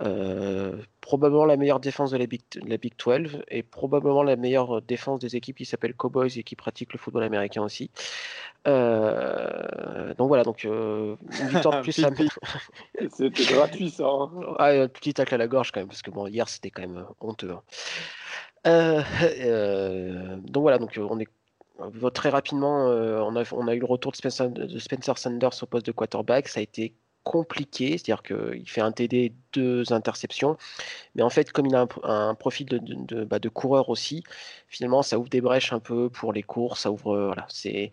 [0.00, 4.82] Euh, probablement la meilleure défense de la, Big, la Big 12 et probablement la meilleure
[4.82, 7.90] défense des équipes qui s'appellent Cowboys et qui pratiquent le football américain aussi.
[8.66, 11.16] Euh, donc voilà, donc une
[11.48, 11.98] victoire de plus.
[13.16, 14.06] C'était gratuit ça.
[14.06, 14.30] Hein.
[14.58, 17.06] un petit tacle à la gorge quand même, parce que bon, hier c'était quand même
[17.20, 17.54] honteux.
[18.66, 19.02] Euh,
[19.40, 21.28] euh, donc voilà, donc on est
[22.12, 25.86] très rapidement, euh, on, a, eu le retour de Spencer, de Spencer Sanders au poste
[25.86, 26.48] de quarterback.
[26.48, 26.94] Ça a été
[27.24, 30.56] compliqué, c'est-à-dire qu'il fait un TD, deux interceptions,
[31.14, 34.24] mais en fait, comme il a un, profil de, de, bah, de, coureur aussi,
[34.68, 37.92] finalement, ça ouvre des brèches un peu pour les courses, ça ouvre, voilà, c'est,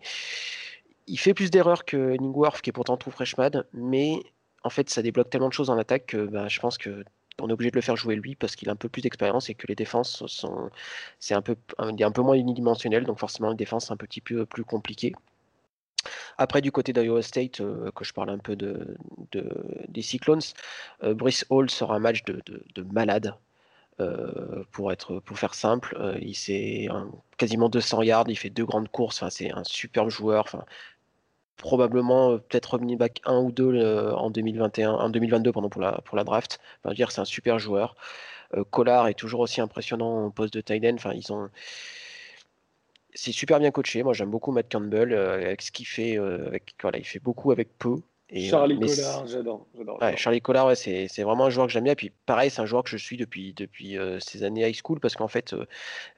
[1.06, 4.22] il fait plus d'erreurs que Ningworth, qui est pourtant tout freshman, mais
[4.64, 7.04] en fait, ça débloque tellement de choses en attaque que bah, je pense que
[7.40, 9.50] on est obligé de le faire jouer lui parce qu'il a un peu plus d'expérience
[9.50, 10.70] et que les défenses sont
[11.20, 14.64] c'est un peu un peu moins unidimensionnel donc forcément les défenses un petit peu plus
[14.64, 15.14] compliquées.
[16.38, 18.96] Après, du côté d'Iowa State, euh, que je parle un peu de,
[19.88, 20.42] des Cyclones,
[21.02, 21.14] euh,
[21.50, 22.42] Hall sera un match de,
[22.92, 23.34] malade.
[23.98, 26.86] Euh, pour être pour faire simple, il c'est
[27.38, 30.66] quasiment 200 yards, il fait deux grandes courses, c'est un superbe joueur.
[31.56, 35.80] Probablement euh, peut-être revenu back 1 ou 2 euh, en 2021, en 2022 pendant pour
[35.80, 36.60] la, pour la draft.
[36.84, 37.96] Enfin, dire c'est un super joueur.
[38.54, 41.50] Euh, Collard est toujours aussi impressionnant au poste de tight Enfin, ils ont
[43.14, 44.02] c'est super bien coaché.
[44.02, 46.18] Moi, j'aime beaucoup Matt Campbell avec ce qu'il fait.
[46.18, 47.96] avec, voilà, il fait beaucoup avec peu.
[48.34, 49.66] Charlie Collard, j'adore.
[50.16, 51.92] Charlie Collard, ouais, c'est, vraiment un joueur que j'aime bien.
[51.92, 54.74] Et puis pareil, c'est un joueur que je suis depuis, depuis euh, ces années high
[54.74, 55.66] school parce qu'en fait, euh,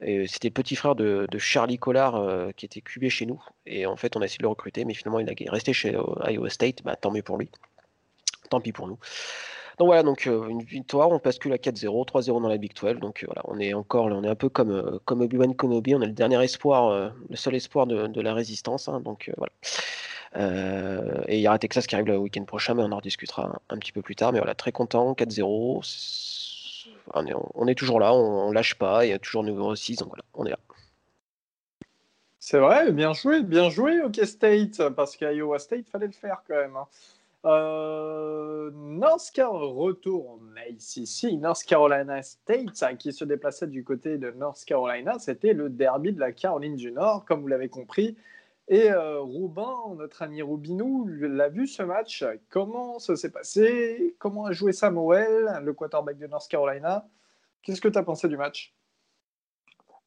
[0.01, 3.41] euh, c'était le petit frère de, Charlie Collard qui était QB chez nous.
[3.65, 5.95] Et en fait, on a essayé de le recruter, mais finalement, il est resté chez
[6.27, 6.83] Iowa State.
[6.83, 7.49] Bah, tant mieux pour lui.
[8.49, 8.97] Tant pis pour nous.
[9.77, 12.99] Donc voilà, donc une victoire, on bascule à 4-0, 3-0 dans la Big 12.
[12.99, 16.07] Donc voilà, on est encore, on est un peu comme, comme Obi-Wan Kenobi, on est
[16.07, 18.89] le dernier espoir, le seul espoir de, la résistance.
[18.89, 18.99] Hein.
[18.99, 19.53] donc voilà.
[20.35, 23.59] Euh, et il y aura Texas qui arrive le week-end prochain, mais on en rediscutera
[23.69, 24.31] un, petit peu plus tard.
[24.31, 26.87] Mais voilà, très content, 4-0.
[27.13, 30.23] On est, toujours là, on, lâche pas, il y a toujours numéro 6, donc voilà,
[30.35, 30.59] on est là.
[32.39, 36.43] C'est vrai, bien joué, bien joué, OK State, parce qu'à Iowa State, fallait le faire
[36.47, 36.75] quand même.
[36.75, 36.87] Hein.
[37.45, 45.17] Euh, North Carolina ici, North Carolina State qui se déplaçait du côté de North Carolina.
[45.19, 48.17] C'était le derby de la Caroline du Nord, comme vous l'avez compris.
[48.71, 49.25] Et euh,
[49.95, 52.23] notre ami Roubinou, l'a vu ce match.
[52.49, 54.15] Comment ça s'est passé?
[54.19, 57.09] Comment a joué Samuel, le quarterback de North Carolina?
[57.63, 58.75] Qu'est-ce que tu as pensé du match?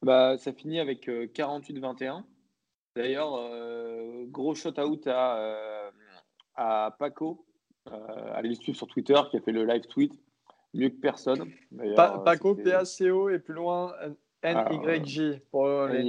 [0.01, 2.19] Bah, Ça finit avec 48-21.
[2.19, 2.21] Euh,
[2.95, 5.91] D'ailleurs, euh, gros shout-out à,
[6.55, 7.45] à Paco,
[8.33, 10.13] allez le suivre sur Twitter, qui a fait le live tweet.
[10.73, 11.51] Mieux que personne.
[11.95, 13.93] Paco, PACO et plus loin
[14.43, 16.03] NYJ ah, pour les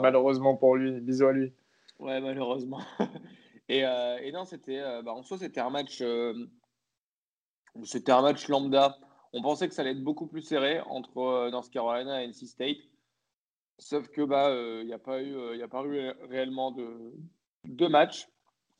[0.00, 1.00] Malheureusement pour lui.
[1.00, 1.52] Bisous à lui.
[1.98, 2.80] Ouais, malheureusement.
[3.68, 4.80] et, et, non, c'était.
[5.02, 6.02] Bah, en soi, c'était un match.
[7.84, 8.96] c'était un match lambda.
[9.32, 12.46] On pensait que ça allait être beaucoup plus serré entre euh, North Carolina et NC
[12.46, 12.78] State.
[13.78, 16.70] Sauf que bah il euh, n'y a pas eu il euh, a pas eu réellement
[16.70, 17.14] de
[17.64, 18.28] deux matchs.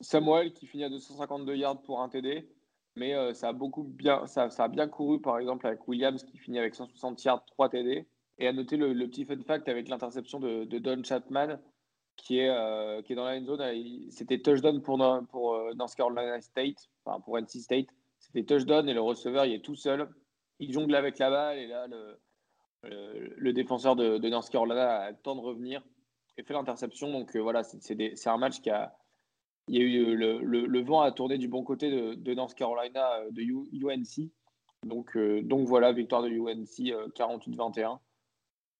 [0.00, 2.48] Samuel qui finit à 252 yards pour un TD,
[2.96, 6.38] mais ça a beaucoup bien ça, ça, a bien couru par exemple avec Williams qui
[6.38, 8.06] finit avec 160 yards 3 TD.
[8.42, 11.58] Et à noter le, petit fun fact avec l'interception de, Don Chapman
[12.16, 13.62] qui est, qui est dans la end zone.
[14.10, 14.98] C'était touchdown pour,
[15.30, 17.86] pour North Carolina State, enfin pour NC State.
[18.18, 20.08] C'était touchdown et le receveur il est tout seul
[20.62, 21.86] il jongle avec la balle et là,
[22.84, 25.82] le, défenseur de, de, North Carolina a le temps de revenir
[26.38, 27.10] et fait l'interception.
[27.10, 28.96] Donc euh, voilà, c'est un match qui a.
[29.68, 33.20] Il y a eu le, vent a tourné du bon côté de, de North Carolina,
[33.20, 34.30] euh, de UNC.
[34.84, 37.98] Donc, euh, donc voilà, victoire de UNC 48-21.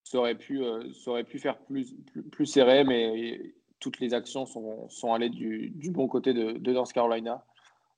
[0.04, 0.62] Ça aurait pu,
[1.06, 1.94] aurait pu faire plus,
[2.32, 6.92] plus, serré, mais toutes les actions sont, sont allées du, du, bon côté de, North
[6.92, 7.44] Carolina.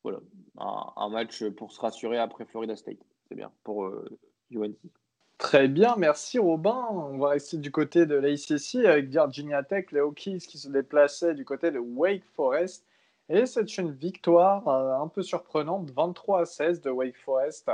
[0.02, 0.20] Voilà,
[0.58, 2.98] un, un, match pour se rassurer après Florida State
[3.28, 3.94] c'est bien pour UNC.
[4.54, 4.68] Euh,
[5.38, 6.86] Très bien, merci Robin.
[6.90, 11.34] On va rester du côté de l'ACC avec Virginia Tech, les Hokies qui se déplaçaient
[11.34, 12.86] du côté de Wake Forest.
[13.28, 17.70] Et c'est une victoire euh, un peu surprenante, 23 à 16 de Wake Forest,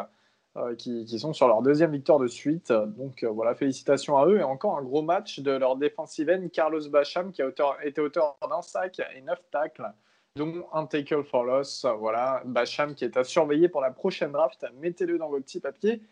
[0.56, 2.72] euh, qui, sont sur leur deuxième victoire de suite.
[2.72, 4.38] Donc voilà, félicitations à eux.
[4.38, 7.48] Et encore un gros match de leur defensive end, Carlos Bacham, qui a
[7.84, 9.92] été auteur d'un sac et neuf tacles
[10.36, 11.86] dont un tackle for loss.
[11.98, 14.66] Voilà, Bacham qui est à surveiller pour la prochaine draft.
[14.80, 16.02] Mettez-le dans vos petits papiers.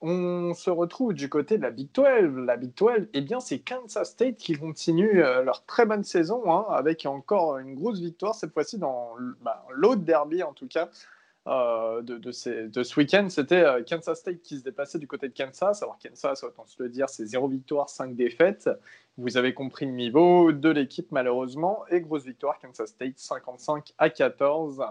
[0.00, 2.44] On se retrouve du côté de la Big 12.
[2.44, 6.52] La Big 12, eh bien, c'est Kansas State qui continue euh, leur très bonne saison,
[6.52, 10.88] hein, avec encore une grosse victoire, cette fois-ci dans bah, l'autre derby en tout cas,
[11.48, 15.34] euh, de, de, ce week-end, c'était euh, Kansas State qui se déplaçait du côté de
[15.34, 15.82] Kansas.
[15.82, 18.70] Alors Kansas, autant se le dire, c'est 0 victoire, 5 défaites.
[19.18, 21.84] Vous avez compris le niveau de l'équipe malheureusement.
[21.90, 24.84] Et grosse victoire, Kansas State 55 à 14.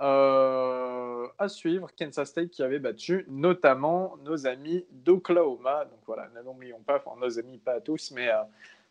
[0.00, 5.84] Euh, à suivre, Kansas State qui avait battu notamment nos amis d'Oklahoma.
[5.84, 8.30] Donc voilà, n'oublions pas, nos amis pas tous, mais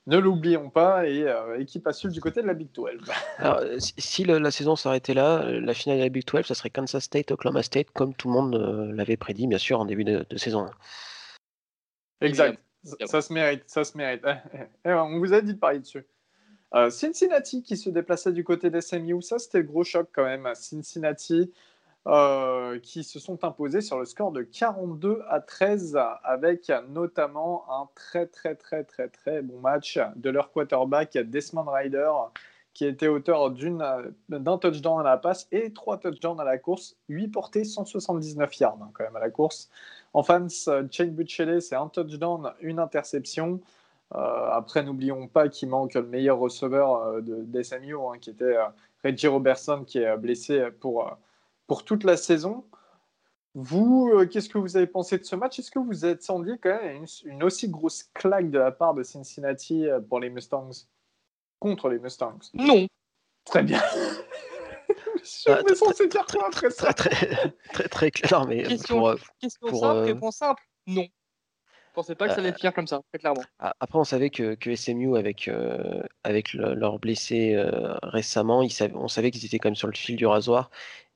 [0.07, 2.91] ne l'oublions pas, et euh, équipe à suivre du côté de la Big 12.
[3.37, 7.03] Alors, si, la saison s'arrêtait là, la finale de la Big 12, ça serait Kansas
[7.03, 10.25] State, Oklahoma State, comme tout le monde euh, l'avait prédit, bien sûr, en début de,
[10.37, 10.67] saison.
[12.21, 12.59] Exact.
[13.05, 14.23] Ça, se mérite, ça se mérite.
[14.85, 16.05] Eh, on vous a dit de parler dessus.
[16.73, 20.23] Euh, Cincinnati qui se déplaçait du côté des SMU, ça c'était le gros choc quand
[20.23, 20.49] même.
[20.53, 21.51] Cincinnati
[22.07, 27.89] euh, qui se sont imposés sur le score de 42 à 13 avec notamment un
[27.95, 32.09] très très très très très bon match de leur quarterback Desmond Ryder
[32.73, 33.51] qui était auteur
[34.29, 38.77] d'un touchdown à la passe et trois touchdowns à la course, 8 portées, 179 yards
[38.81, 39.69] hein, quand même à la course.
[40.13, 43.59] En fans, Shane Buchele, c'est un touchdown, une interception.
[44.15, 47.79] Euh, après, n'oublions pas qu'il manque le meilleur receveur euh, de, des hein,
[48.21, 48.55] qui était
[49.03, 51.17] Reggie Robertson, qui est blessé pour
[51.67, 52.65] pour toute la saison.
[53.53, 55.59] Vous, euh, qu'est-ce que vous avez pensé de ce match?
[55.59, 59.03] Est-ce que vous attendiez quand même une, une, aussi grosse claque de la part de
[59.03, 60.69] Cincinnati euh, pour les Mustangs
[61.59, 62.39] Contre les Mustangs?
[62.53, 62.87] Non.
[63.45, 63.81] Très bien.
[65.23, 69.09] Je ah, me censé dire quoi après ça très, très, très, clair, mais question, pour,
[69.09, 71.03] euh, question pour, simple, réponse simple, non.
[71.03, 73.43] Je pensais pas que ça allait finir comme ça, très clairement.
[73.57, 75.49] Après, on savait que, que SMU, avec,
[76.23, 77.59] avec leurs blessés
[78.03, 80.69] récemment, ils on savait qu'ils étaient quand même sur le fil du rasoir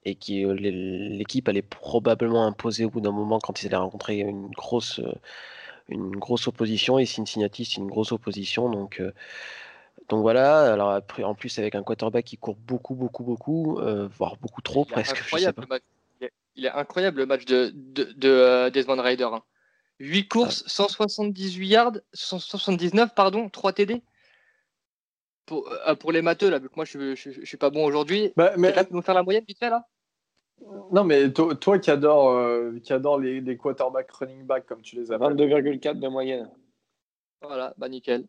[0.04, 4.20] et qui euh, l'équipe allait probablement imposer au bout d'un moment quand ils allaient rencontrer
[4.20, 5.14] une grosse, euh,
[5.90, 6.98] une grosse opposition.
[7.00, 8.70] Et Cincinnati, c'est une grosse opposition.
[8.70, 9.12] Donc, euh,
[10.10, 10.74] donc voilà.
[10.74, 13.80] Alors après, en plus, avec un quarterback qui court beaucoup, beaucoup, beaucoup,
[14.18, 15.22] voire beaucoup trop presque.
[16.56, 19.30] Il est incroyable le match de, de, Desmond Ryder.
[20.00, 20.26] 8 hein.
[20.30, 24.02] courses, 178 yards, 179, pardon, 3 TD.
[25.46, 28.54] Pour, pour les matheux, là, vu que moi je, je, suis pas bon aujourd'hui, bah,
[28.58, 28.74] mais...
[28.74, 29.88] là, nous faire la moyenne vite fait là
[30.92, 34.96] non, mais toi, qui adore, euh, qui adore les, les quarterbacks running back comme tu
[34.96, 35.18] les as.
[35.18, 36.50] 22,4 de moyenne.
[37.42, 38.28] Voilà, bah nickel.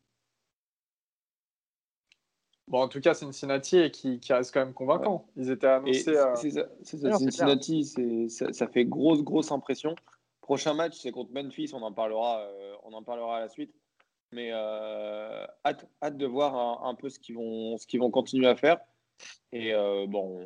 [2.68, 5.26] Bon, en tout cas, Cincinnati qui, qui reste quand même convaincant.
[5.36, 6.16] Ils étaient annoncés.
[6.16, 6.34] à...
[6.82, 7.84] Cincinnati,
[8.30, 9.94] ça, ça, fait grosse, grosse impression.
[10.40, 11.72] Prochain match, c'est contre Memphis.
[11.74, 13.74] On en parlera, euh, on en parlera à la suite.
[14.32, 18.48] Mais euh, hâte, hâte, de voir un, peu ce qu'ils vont, ce qu'ils vont continuer
[18.48, 18.78] à faire.
[19.52, 20.40] Et euh, bon,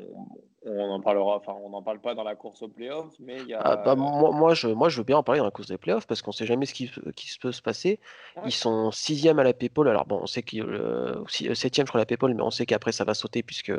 [0.65, 3.47] on en parlera, enfin, on n'en parle pas dans la course aux playoffs, mais il
[3.47, 3.61] y a.
[3.61, 5.79] Ah, bah, moi, moi, je, moi, je veux bien en parler dans la course des
[5.79, 8.01] playoffs parce qu'on ne sait jamais ce qui, qui peut se passer.
[8.45, 9.87] Ils sont sixième à la PayPal.
[9.89, 10.65] Alors, bon, on sait qu'ils.
[10.65, 13.73] Euh, septième, je crois, à la PayPal, mais on sait qu'après, ça va sauter puisque,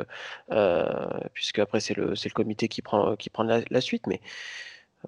[0.50, 4.06] euh, puisque après, c'est le, le comité qui prend, qui prend la suite.
[4.06, 4.20] Mais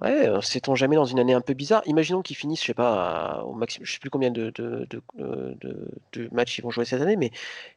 [0.01, 1.83] Ouais, euh, sait-on jamais dans une année un peu bizarre?
[1.87, 5.03] Imaginons qu'ils finissent, je sais pas, au maximum, je sais plus combien de, de, de,
[6.13, 7.33] de, matchs ils vont jouer cette année, mais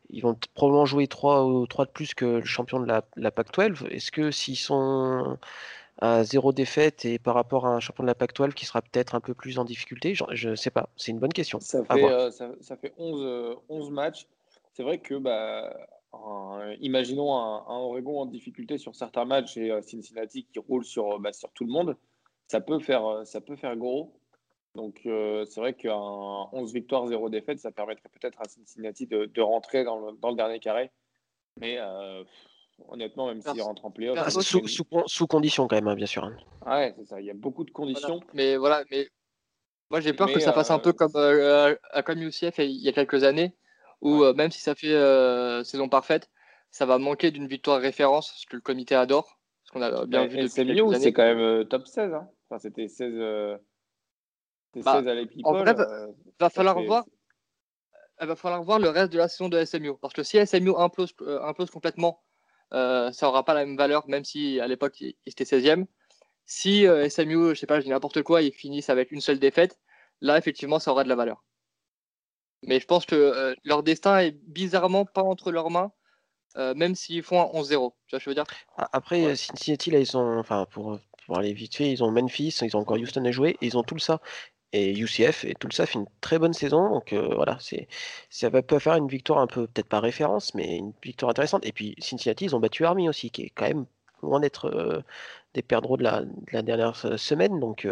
[0.10, 3.32] ils vont probablement jouer 3 ou 3 de plus que le champion de la, la
[3.32, 3.88] PAC-12.
[3.90, 5.38] Est-ce que s'ils sont
[6.00, 9.16] à zéro défaite et par rapport à un champion de la PAC-12 qui sera peut-être
[9.16, 10.90] un peu plus en difficulté, je ne sais pas.
[10.98, 11.60] C'est une bonne question.
[11.60, 14.28] Ça fait, euh, ça, ça, fait 11, 11 euh, matchs.
[14.74, 15.74] C'est vrai que bah,
[16.80, 21.52] imaginons un, Oregon en difficulté sur certains matchs et Cincinnati qui roule sur, bah, sur
[21.52, 21.98] tout le monde,
[22.48, 24.14] ça peut faire, ça peut faire gros.
[24.76, 29.42] Donc c'est vrai qu'un 11 victoires, 0 défaites, ça permettrait peut-être à Cincinnati de, de
[29.42, 30.92] rentrer dans le, dans le, dernier carré.
[31.60, 31.78] Mais
[32.88, 34.30] honnêtement, même s'il rentre en playoff.
[34.30, 36.24] Sous, sous, sous, condition quand même, hein, bien sûr.
[36.24, 36.36] Hein.
[36.66, 37.22] Ah ouais, c'est ça.
[37.22, 38.22] Il y a beaucoup de conditions.
[38.34, 39.08] Mais voilà, mais
[39.90, 42.94] moi j'ai peur que ça fasse un peu comme, à comme UCF il y a
[42.94, 43.56] quelques années
[44.04, 46.30] où euh, même si ça fait euh, saison parfaite,
[46.72, 49.40] ça va manquer d'une victoire référence, ce que le comité adore.
[49.64, 52.14] Ce qu'on a bien vu C'est mieux c'est quand même euh, top 16.
[52.14, 52.28] Hein?
[52.50, 53.14] Enfin, c'était 16,
[54.74, 55.46] 16 bah, à l'équipe.
[55.46, 57.06] En vrai, va, falloir voir.
[58.22, 59.94] Il va falloir voir le reste de la saison de SMU.
[60.02, 62.22] Parce que si SMU implose, implose complètement,
[62.72, 65.86] ça n'aura pas la même valeur, même si à l'époque il, était 16e.
[66.46, 69.80] Si SMU, je sais pas, je dis n'importe quoi, ils finissent avec une seule défaite,
[70.20, 71.44] là effectivement ça aura de la valeur.
[72.66, 75.92] Mais je pense que euh, leur destin est bizarrement pas entre leurs mains,
[76.58, 77.70] euh, même s'ils font un 11-0.
[77.70, 78.46] Tu vois ce que je veux dire?
[78.78, 82.76] Après, Cincinnati, là, ils ont, enfin, pour, pour, aller vite fait, ils ont Memphis, ils
[82.78, 84.22] ont encore Houston à jouer, et ils ont tout ça.
[84.76, 86.90] Et UCF, et tout ça fait une très bonne saison.
[86.90, 87.88] Donc euh, voilà, c'est
[88.32, 91.66] ça va peut faire une victoire un peu, peut-être pas référence, mais une victoire intéressante.
[91.66, 93.86] Et puis Cincinnati, ils ont battu Army aussi, qui est quand même
[94.24, 95.04] loin d'être
[95.54, 97.60] des perdreaux de la, de la, dernière semaine.
[97.60, 97.88] Donc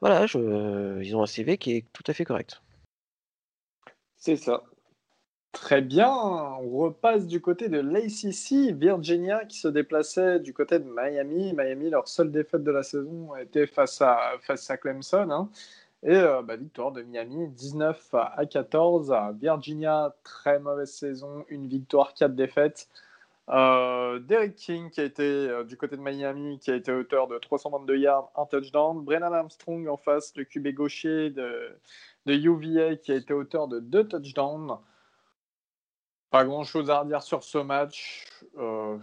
[0.00, 2.60] voilà, je, ils ont un CV qui est tout à fait correct.
[4.24, 4.62] C'est ça.
[5.52, 10.86] Très bien, on repasse du côté de l'ACC, Virginia qui se déplaçait du côté de
[10.88, 11.52] Miami.
[11.52, 14.38] Miami, leur seule défaite de la saison était face à,
[14.80, 15.30] Clemson.
[15.30, 15.50] Hein.
[16.02, 19.14] Et euh, bah, victoire de Miami, 19 à 14.
[19.38, 22.88] Virginia, très mauvaise saison, une victoire, quatre défaites.
[23.50, 27.28] Euh, Derek King, qui a été euh, du côté de Miami, qui a été auteur
[27.28, 29.04] de 322 yards, un touchdown.
[29.04, 31.76] Brennan Armstrong en face, le QB gaucher de,
[32.26, 34.78] de UVA qui a été auteur de deux touchdowns.
[36.30, 38.26] Pas grand chose à redire sur ce match.
[38.58, 38.98] Euh,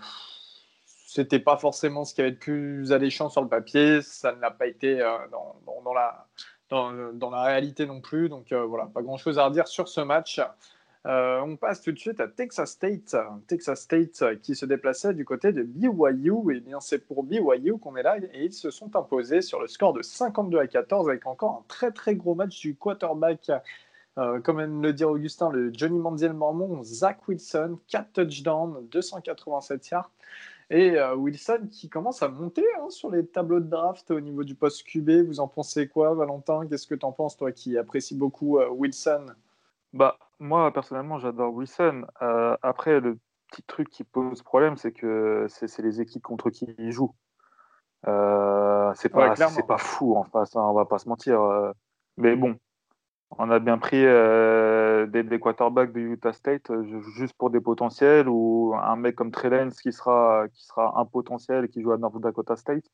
[0.86, 4.02] C'était pas forcément ce qui avait de plus alléchant sur le papier.
[4.02, 5.18] Ça ne l'a pas été euh,
[6.70, 8.30] dans, la réalité non plus.
[8.30, 10.42] Donc euh, voilà, pas grand chose à redire sur ce match.
[11.08, 13.16] Euh, on passe tout de suite à Texas State.
[13.48, 16.56] Texas State euh, qui se déplaçait du côté de BYU.
[16.56, 18.18] Et bien, c'est pour BYU qu'on est là.
[18.34, 21.66] Et ils se sont imposés sur le score de 52 à 14 avec encore un
[21.68, 23.52] très très gros match du quarterback.
[24.18, 29.90] Euh, comme aime le dire Augustin, le Johnny Manziel Mormon, Zach Wilson, 4 touchdowns, 287
[29.90, 30.12] yards.
[30.70, 34.56] Et Wilson qui commence à monter hein, sur les tableaux de draft au niveau du
[34.56, 35.28] poste QB.
[35.28, 36.66] Vous en pensez quoi, Valentin?
[36.66, 39.26] Qu'est-ce que tu en penses, toi qui apprécies beaucoup Wilson?
[39.92, 42.06] Bah, moi, personnellement, j'adore Wilson.
[42.22, 43.18] Euh, après, le
[43.48, 47.14] petit truc qui pose problème, c'est que c'est les équipes contre qui il joue.
[48.08, 51.40] Euh, c'est pas, pas fou en face, hein, on va pas se mentir.
[51.40, 51.72] Euh.
[52.18, 52.56] mais bon,
[53.38, 56.72] on a bien pris des, des, quarterbacks de Utah State
[57.16, 61.66] juste pour des potentiels ou un mec comme Trellens qui sera, qui sera un potentiel
[61.66, 62.86] et qui joue à North Dakota State.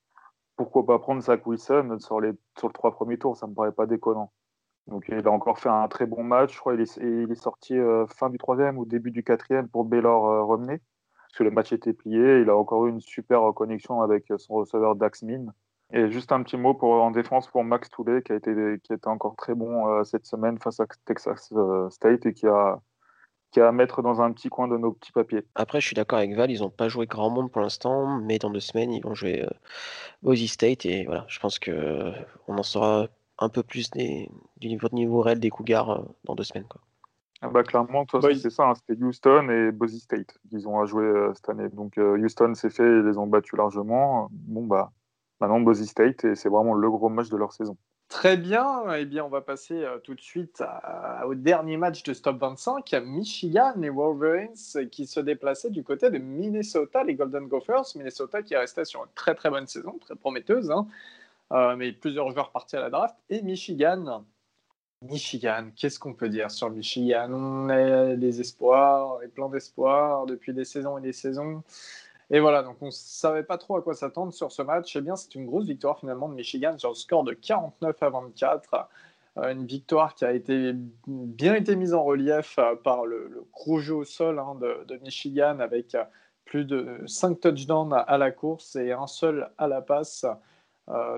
[0.58, 3.72] Pourquoi pas prendre Zach Wilson sur les, sur les trois premiers tours Ça me paraît
[3.72, 4.34] pas déconnant.
[4.88, 6.54] Donc il a encore fait un très bon match.
[6.54, 9.68] Je crois qu'il est, il est sorti euh, fin du troisième ou début du quatrième
[9.68, 10.58] pour Baylor euh.
[10.66, 12.40] Parce que le match était plié.
[12.42, 15.48] Il a encore eu une super connexion avec son receveur Dax Min.
[15.94, 18.52] Et juste un petit mot pour, en défense pour Max Toulet qui a été,
[19.06, 21.54] encore très bon euh, cette semaine face à Texas
[21.90, 22.82] State et qui a,
[23.52, 25.46] qui a à mettre dans un petit coin de nos petits papiers.
[25.56, 28.38] Après, je suis d'accord avec Val, ils n'ont pas joué grand monde pour l'instant, mais
[28.38, 29.46] dans deux semaines, ils vont jouer
[30.22, 32.12] Boise State et voilà, je pense que
[32.50, 33.08] on en saura
[33.40, 36.68] un peu plus des, du niveau, niveau réel des Cougars euh, dans deux semaines.
[36.68, 36.82] Quoi.
[37.42, 41.06] Ah bah, clairement, c'est ça, hein, c'était Houston et Boise State qu'ils ont à jouer
[41.06, 41.70] euh, cette année.
[41.70, 44.30] Donc euh, Houston s'est fait, ils les ont battus largement.
[44.32, 44.92] Bon, bah,
[45.40, 47.78] maintenant Boise State, et c'est vraiment le gros match de leur saison.
[48.10, 50.64] Très bien, eh bien on va passer euh, tout de suite
[51.26, 54.56] au dernier match de Stop 25, Michigan et Wolverines
[54.90, 57.84] qui se déplaçaient du côté de Minnesota, les Golden Gophers.
[57.96, 60.88] Minnesota qui est resté sur une très très bonne saison, très prometteuse, hein.
[61.52, 63.16] Euh, mais plusieurs joueurs partis à la draft.
[63.30, 64.26] Et Michigan,
[65.04, 67.32] Michigan, qu'est-ce qu'on peut dire sur Michigan?
[67.32, 71.64] On a des espoirs, et plein d'espoirs depuis des saisons et des saisons.
[72.30, 74.96] Et voilà, donc on ne savait pas trop à quoi s'attendre sur ce match.
[74.96, 78.10] Eh bien, c'est une grosse victoire finalement de Michigan sur le score de 49 à
[78.10, 78.90] 24.
[79.38, 80.74] Euh, une victoire qui a été
[81.08, 85.60] bien été mise en relief euh, par le, gros jeu au sol hein, de, Michigan
[85.60, 85.96] avec
[86.46, 90.26] plus de 5 touchdowns à la course et un seul à la passe.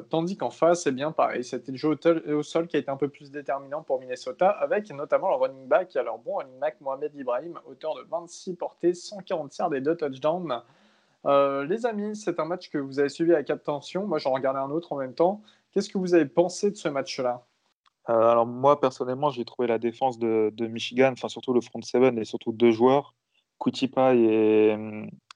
[0.09, 1.97] Tandis qu'en face, eh bien, pareil, c'était le jeu
[2.27, 5.67] au, sol qui a été un peu plus déterminant pour Minnesota, avec notamment le running
[5.67, 9.95] back, alors bon running back Mohamed Ibrahim, auteur de 26 portées, 140 yards et 2
[9.95, 10.61] touchdowns.
[11.25, 14.07] Euh, les amis, c'est un match que vous avez suivi quatre tensions.
[14.07, 15.41] Moi, j'en regardais un autre en même temps.
[15.71, 17.45] Qu'est-ce que vous avez pensé de ce match-là?
[18.09, 22.17] Euh, Alors, moi, personnellement, j'ai trouvé la défense de, Michigan, enfin surtout le front seven
[22.17, 23.13] et surtout deux joueurs,
[23.59, 24.75] Kutipa et,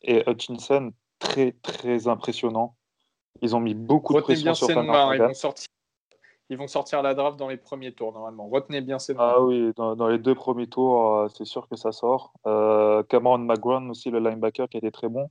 [0.04, 2.76] et Hutchinson, très, très impressionnant.
[3.42, 5.68] Ils ont mis beaucoup de pression sur Tanner ils vont, sortir,
[6.50, 8.48] ils vont sortir la draft dans les premiers tours, normalement.
[8.48, 9.22] Retenez bien ces noms.
[9.22, 12.34] Ah oui, dans, les deux premiers tours, euh, c'est sûr que ça sort.
[13.10, 15.30] Cameron McGrone aussi, le linebacker, qui a été très bon.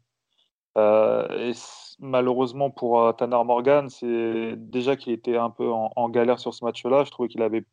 [0.78, 1.52] Euh, et
[1.98, 6.64] malheureusement pour euh, Tanner Morgan, c'est déjà qu'il était un peu en, galère sur ce
[6.64, 7.04] match-là.
[7.04, 7.64] Je trouvais qu'il avait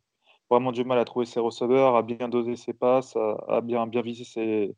[0.49, 3.15] vraiment du mal à trouver ses receveurs, à bien doser ses passes,
[3.47, 4.75] à, bien, bien viser ses,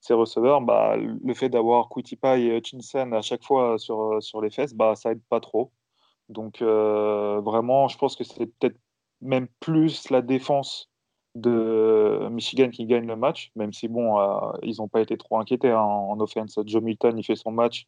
[0.00, 0.60] ses receveurs.
[0.60, 4.94] Bah, le fait d'avoir Kutipa et Hutchinson à chaque fois sur, sur les fesses, bah,
[4.96, 5.72] ça aide pas trop.
[6.28, 8.78] Donc euh, vraiment, je pense que c'est peut-être
[9.20, 10.90] même plus la défense
[11.34, 15.38] de Michigan qui gagne le match, même si bon, euh, ils n'ont pas été trop
[15.38, 16.58] inquiétés hein, en offense.
[16.66, 17.86] Joe Milton, il fait son match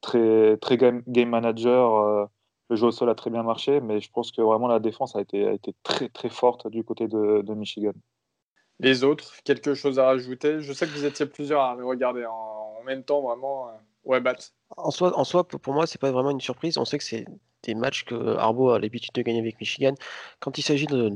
[0.00, 1.96] très, très game, manager.
[1.96, 2.26] Euh,
[2.70, 5.16] le jeu au sol a très bien marché, mais je pense que vraiment la défense
[5.16, 7.92] a été, a été très très forte du côté de, Michigan.
[8.82, 10.60] Les autres, quelque chose à rajouter?
[10.60, 13.68] Je sais que vous étiez plusieurs à regarder en, même temps, vraiment.
[13.68, 13.72] Euh,
[14.04, 14.34] ouais, bat.
[14.76, 16.76] En soi, en soi, pour moi, c'est pas vraiment une surprise.
[16.78, 17.26] On sait que c'est
[17.62, 19.94] des matchs que Arbo a l'habitude de gagner avec Michigan.
[20.40, 21.12] Quand il s'agit de.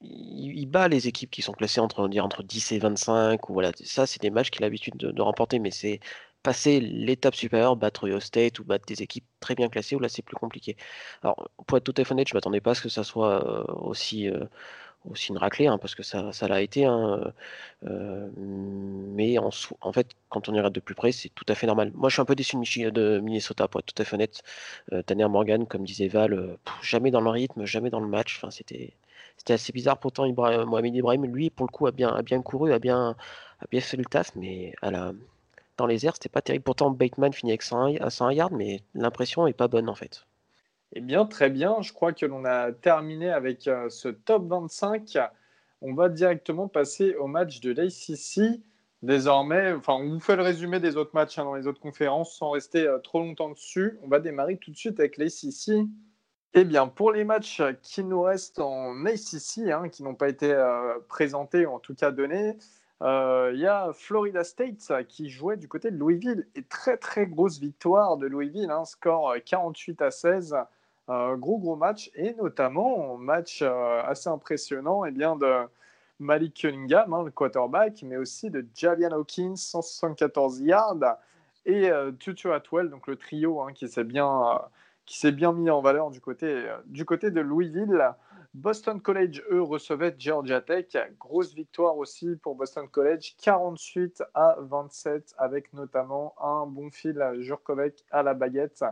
[0.00, 3.50] Il, bat les équipes qui sont classées entre, dire, entre 10 et 25.
[3.50, 6.00] Ou voilà, ça, c'est des matchs qu'il a l'habitude de, remporter, mais c'est
[6.42, 10.08] passer l'étape supérieure, battre Ohio State ou battre des équipes très bien classées, où là,
[10.08, 10.76] c'est plus compliqué.
[11.22, 13.04] Alors, pour être tout à fait honnête, je ne m'attendais pas à ce que ça
[13.04, 14.28] soit euh, aussi.
[14.30, 14.44] Euh,
[15.10, 16.84] aussi une raclée, hein, parce que ça, ça l'a été.
[16.84, 17.32] Hein,
[17.84, 19.50] euh, mais en,
[19.80, 21.92] en, fait, quand on y regarde de plus près, c'est tout à fait normal.
[21.94, 24.42] Moi, je suis un peu déçu de, Minnesota, pour être tout à fait honnête.
[24.92, 28.36] Euh, Tanner Morgan, comme disait Val, euh, jamais dans le rythme, jamais dans le match.
[28.38, 28.94] Enfin, c'était,
[29.36, 29.98] c'était assez bizarre.
[29.98, 33.16] Pourtant, Ibrahim, Mohamed Ibrahim, lui, pour le coup, a bien, a bien couru, a bien,
[33.60, 35.12] a bien fait le taf, mais à la,
[35.76, 36.64] dans les airs, c'était pas terrible.
[36.64, 40.26] Pourtant, Bateman finit avec 100, 100 yards, mais l'impression est pas bonne en fait.
[40.94, 41.80] Eh bien, très bien.
[41.80, 45.18] Je crois que l'on a terminé avec euh, ce top 25.
[45.80, 48.60] On va directement passer au match de l'ACC.
[49.02, 52.36] Désormais, enfin, on vous fait le résumé des autres matchs hein, dans les autres conférences
[52.36, 53.98] sans rester euh, trop longtemps dessus.
[54.02, 55.88] On va démarrer tout de suite avec l'ACC.
[56.54, 60.52] Eh bien, pour les matchs qui nous restent en ACC, hein, qui n'ont pas été
[60.52, 62.58] euh, présentés ou en tout cas donnés,
[63.04, 67.58] il y a Florida State qui jouait du côté de Louisville et très très grosse
[67.58, 70.54] victoire de Louisville, hein, score 48 à 16
[71.36, 75.52] gros gros match et notamment match euh, assez impressionnant eh bien de
[76.18, 81.18] Malik Cunningham, hein, le quarterback, mais aussi de Javian Hawkins, 174 yards
[81.66, 84.60] et euh, Tutu Atwell, donc le trio hein, qui s'est bien
[85.22, 88.14] euh, bien mis en valeur du côté du côté de Louisville.
[88.54, 90.94] Boston College, eux, recevaient Georgia Tech.
[91.18, 98.04] Grosse victoire aussi pour Boston College, 48 à 27, avec notamment un bon fil Jurkovec
[98.10, 98.84] à la baguette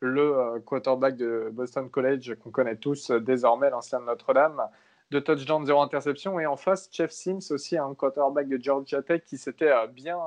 [0.00, 4.62] le euh, quarterback de Boston College qu'on connaît tous euh, désormais, l'ancien de Notre-Dame,
[5.10, 6.38] de touchdown, zéro interception.
[6.40, 10.18] Et en face, Jeff Sims aussi, un quarterback de Georgia Tech qui s'était euh, bien,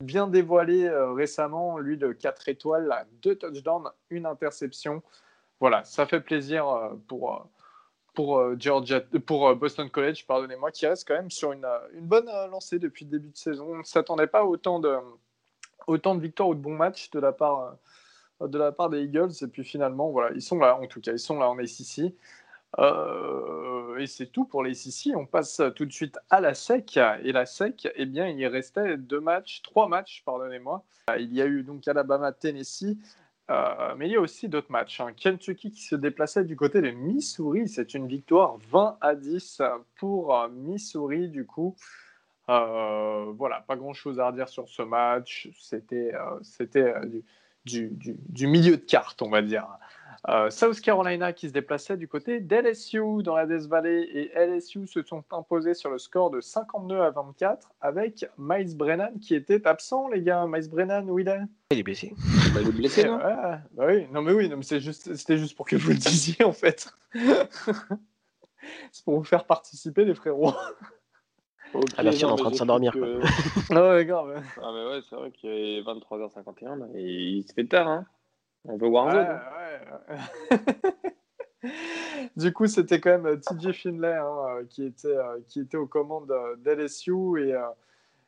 [0.00, 5.02] bien dévoilé récemment, lui de 4 étoiles, deux touchdowns, une interception.
[5.60, 6.66] Voilà, ça fait plaisir
[7.06, 7.48] pour,
[8.14, 12.80] pour, Georgia, pour Boston College, pardonnez-moi, qui reste quand même sur une, une bonne lancée
[12.80, 13.68] depuis le début de saison.
[13.68, 14.96] On ne s'attendait pas autant de,
[15.86, 17.76] autant de victoires ou de bons matchs de la part
[18.48, 19.32] de la part des Eagles.
[19.42, 22.14] Et puis finalement, voilà, ils sont là, en tout cas, ils sont là en ACC.
[22.78, 25.16] Euh, et c'est tout pour les ACC.
[25.16, 26.96] On passe tout de suite à la SEC.
[27.22, 30.82] Et la SEC, eh bien, il restait deux matchs, trois matchs, pardonnez-moi.
[31.18, 32.96] Il y a eu donc Alabama, Tennessee.
[33.50, 35.00] Euh, mais il y a aussi d'autres matchs.
[35.00, 35.12] Hein.
[35.14, 37.68] Kentucky qui se déplaçait du côté de Missouri.
[37.68, 39.62] C'est une victoire 20 à 10
[39.96, 41.76] pour Missouri, du coup.
[42.48, 45.50] Euh, voilà, pas grand chose à redire sur ce match.
[45.58, 46.12] C'était,
[46.42, 47.24] c'était du,
[47.64, 49.66] du, milieu de carte, on va dire.
[50.28, 54.86] Euh, South Carolina qui se déplaçait du côté d'LSU dans la Death Valley et LSU
[54.86, 59.66] se sont imposés sur le score de 52 à 24 avec Miles Brennan qui était
[59.66, 60.46] absent, les gars.
[60.46, 61.40] Miles Brennan, où il est?
[61.72, 62.14] Il est blessé.
[62.54, 63.18] Bah, il est blessé, non?
[63.18, 65.96] bah oui, non mais oui, non, mais c'est juste, c'était juste pour que vous le
[65.96, 66.88] disiez en fait.
[68.92, 70.54] c'est pour vous faire participer, les frérots.
[71.96, 72.92] Ah merci, on est en train de s'endormir.
[72.92, 73.20] Que...
[73.70, 74.42] ah ouais, grave.
[74.62, 78.04] Ah mais ouais, c'est vrai qu'il est 23h51 et il se fait tard, hein.
[78.64, 79.26] On veut Warzone.
[79.26, 80.60] Ouais, ouais.
[82.36, 85.76] du coup, c'était quand même euh, TJ Finlay hein, euh, qui, était, euh, qui était
[85.76, 87.54] aux commandes d'LSU et,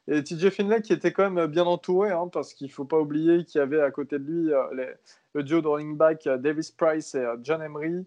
[0.08, 2.98] et TJ Finlay qui était quand même bien entouré hein, parce qu'il ne faut pas
[2.98, 4.90] oublier qu'il y avait à côté de lui les,
[5.34, 8.04] le duo de running back Davis Price et John Emery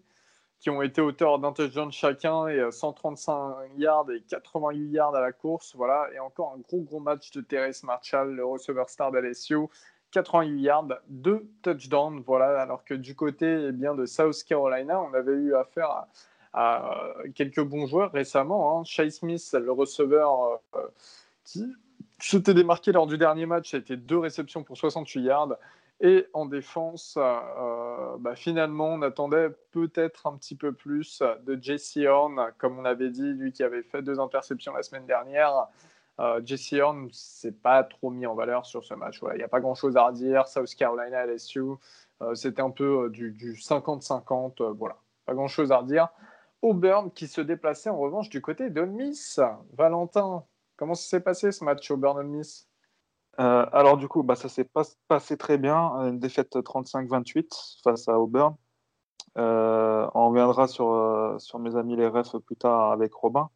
[0.60, 5.32] qui ont été auteurs d'un touchdown chacun et 135 yards et 88 yards à la
[5.32, 5.74] course.
[5.76, 6.08] Voilà.
[6.14, 9.56] Et encore un gros, gros match de Terrace Marshall, le receveur star d'LSU.
[10.12, 15.12] 88 yards, 2 touchdowns, voilà, alors que du côté eh bien, de South Carolina, on
[15.12, 16.06] avait eu affaire
[16.54, 18.80] à, quelques bons joueurs récemment.
[18.80, 18.84] Hein.
[18.84, 20.80] Chase Smith, le receveur euh,
[21.44, 21.66] qui
[22.18, 25.56] s'était démarqué lors du dernier match, a été deux réceptions pour 68 yards.
[26.00, 31.98] Et en défense, euh, bah, finalement, on attendait peut-être un petit peu plus de Jesse
[32.06, 35.68] Horn, comme on avait dit, lui qui avait fait deux interceptions la semaine dernière.
[36.20, 39.20] Euh, Jesse Horn s'est pas trop mis en valeur sur ce match.
[39.32, 40.48] Il n'y a pas grand-chose à redire.
[40.48, 41.62] South Carolina, LSU,
[42.22, 44.72] euh, c'était un peu euh, du 50-50.
[44.76, 44.96] voilà,
[45.26, 46.08] pas grand-chose à redire.
[46.60, 49.40] Auburn qui se déplaçait en revanche du côté de Miss.
[49.76, 50.44] Valentin,
[50.76, 52.20] comment s'est passé ce match Auburn
[53.38, 55.78] Miss alors du coup, bah, ça s'est pas passé très bien,
[56.08, 58.56] une défaite 35-28 face à Auburn.
[59.36, 63.50] on reviendra sur, sur mes amis les refs plus tard avec Robin.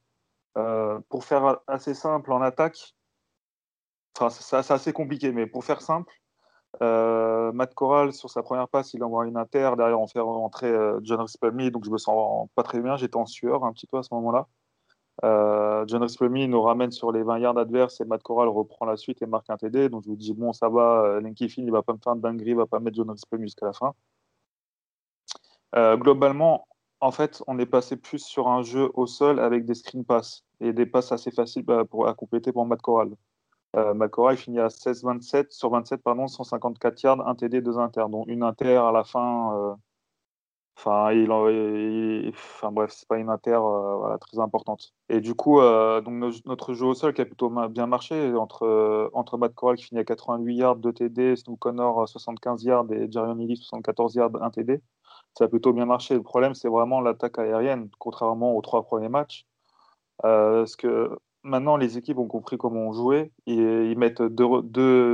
[0.59, 2.95] Euh, pour faire assez simple en attaque,
[4.16, 6.12] enfin, c'est assez compliqué, mais pour faire simple,
[6.83, 9.72] euh, Matt Corral, sur sa première passe, il envoie une inter.
[9.76, 12.97] Derrière, on fait rentrer euh, John Rispelmy, donc je me sens pas très bien.
[12.97, 14.49] J'étais en sueur un petit peu à ce moment-là.
[15.23, 19.23] John Rispelmy nous ramène sur les 20 yards adverses et Matt Corral reprend la suite
[19.23, 19.89] et marque un TD.
[19.89, 22.20] Donc je vous dis, bon, ça va, Linky Finn, il va pas me faire de
[22.20, 23.95] dinguerie, il va pas mettre John Rispelmy jusqu'à la fin.
[25.97, 26.66] globalement,
[27.03, 30.45] en fait, on est passé plus sur un jeu au sol avec des screen pass
[30.61, 33.11] et des passes assez faciles bah, pour, à compléter pour Matt Corral.
[33.75, 38.05] Euh, Matt Corral finit à 16-27 sur 27, pardon, 154 yards, 1 TD, 2 inter,
[38.09, 39.77] dont une inter à la fin.
[40.79, 44.93] Euh, enfin, il, enfin bref, c'est pas une inter euh, très importante.
[45.09, 49.11] Et du coup, euh, donc notre jeu au sol qui a plutôt bien marché entre,
[49.14, 53.11] entre Matt Corral qui finit à 88 yards, 2 TD, Snoop Connor 75 yards et
[53.11, 54.83] Jerry O'Neilly 74 yards, 1 TD
[55.39, 56.14] ça a plutôt bien marché.
[56.14, 59.47] Le problème, c'est vraiment l'attaque aérienne, contrairement aux trois premiers matchs.
[60.25, 63.33] Euh, parce que maintenant, les équipes ont compris comment on jouait.
[63.47, 64.62] Ils, ils mettent deux,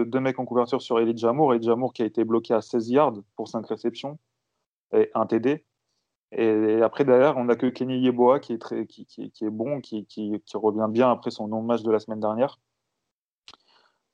[0.05, 1.55] deux, mecs en couverture sur Elie Jamour.
[1.55, 4.19] Elie Jamour qui a été bloqué à 16 yards pour 5 réceptions
[4.93, 5.65] et un TD.
[6.33, 9.07] Et après, derrière, on n'a que Kenny Yeboah qui est, qui,
[9.41, 12.59] est bon, qui, qui, revient bien après son non-match de la semaine dernière.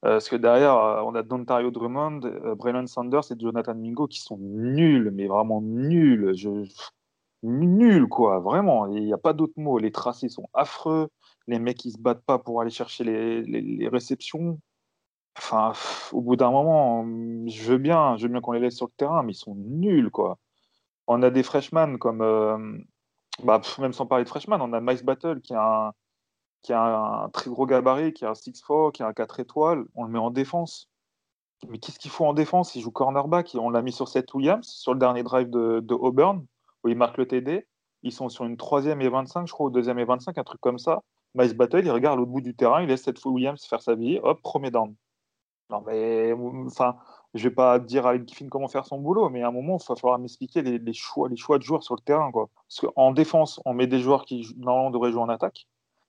[0.04, 4.20] Euh, parce que derrière, euh, on a Dontario Drummond, euh, Sanders et Jonathan Mingo qui
[4.20, 6.32] sont nuls, mais vraiment nuls.
[6.36, 6.50] Je...
[7.42, 8.86] Nuls, quoi, vraiment.
[8.86, 9.78] Il n'y a pas d'autre mot.
[9.78, 11.08] Les tracés sont affreux.
[11.46, 14.58] Les mecs, ils se battent pas pour aller chercher les, les, réceptions.
[15.38, 15.72] Enfin,
[16.12, 17.04] au bout d'un moment,
[17.48, 19.54] je veux bien, je veux bien qu'on les laisse sur le terrain, mais ils sont
[19.56, 20.38] nuls, quoi.
[21.06, 22.84] On a des freshmen comme,
[23.42, 25.92] bah, même sans parler de freshmen, on a Mice Battle qui a un,
[26.62, 29.84] qui a un très gros gabarit, qui a un 6-4, qui a un 4 étoiles,
[29.94, 30.88] on le met en défense.
[31.68, 32.74] Mais qu'est-ce qu'il faut en défense?
[32.74, 33.54] Il joue cornerback.
[33.54, 36.44] On l'a mis sur Seth Williams, sur le dernier drive de, Auburn,
[36.82, 37.66] où il marque le TD.
[38.02, 40.60] Ils sont sur une troisième et 25, je crois, ou deuxième et 25, un truc
[40.60, 41.00] comme ça.
[41.34, 44.20] Miles Battle, il regarde au bout du terrain, il laisse Seth Williams faire sa vie,
[44.22, 44.94] hop, premier down.
[45.70, 46.32] Non, mais
[46.66, 46.96] enfin,
[47.34, 49.78] je vais pas dire à Allen Kiffin comment faire son boulot, mais à un moment,
[49.78, 52.30] il va falloir m'expliquer les, choix, de joueurs sur le terrain.
[52.30, 52.48] Quoi.
[52.68, 55.66] Parce qu'en défense, on met des joueurs qui normalement devraient jouer en attaque.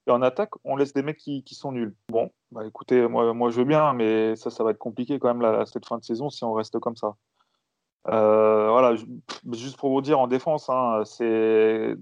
[0.08, 1.96] Et en attaque, on laisse des mecs qui, sont nuls.
[2.10, 5.66] Bon, bah écoutez, moi, je veux bien, mais ça, ça va être compliqué quand même
[5.66, 7.16] cette fin de saison si on reste comme ça.
[8.08, 8.96] Euh, voilà,
[9.52, 11.96] juste pour vous dire en défense, hein, c'est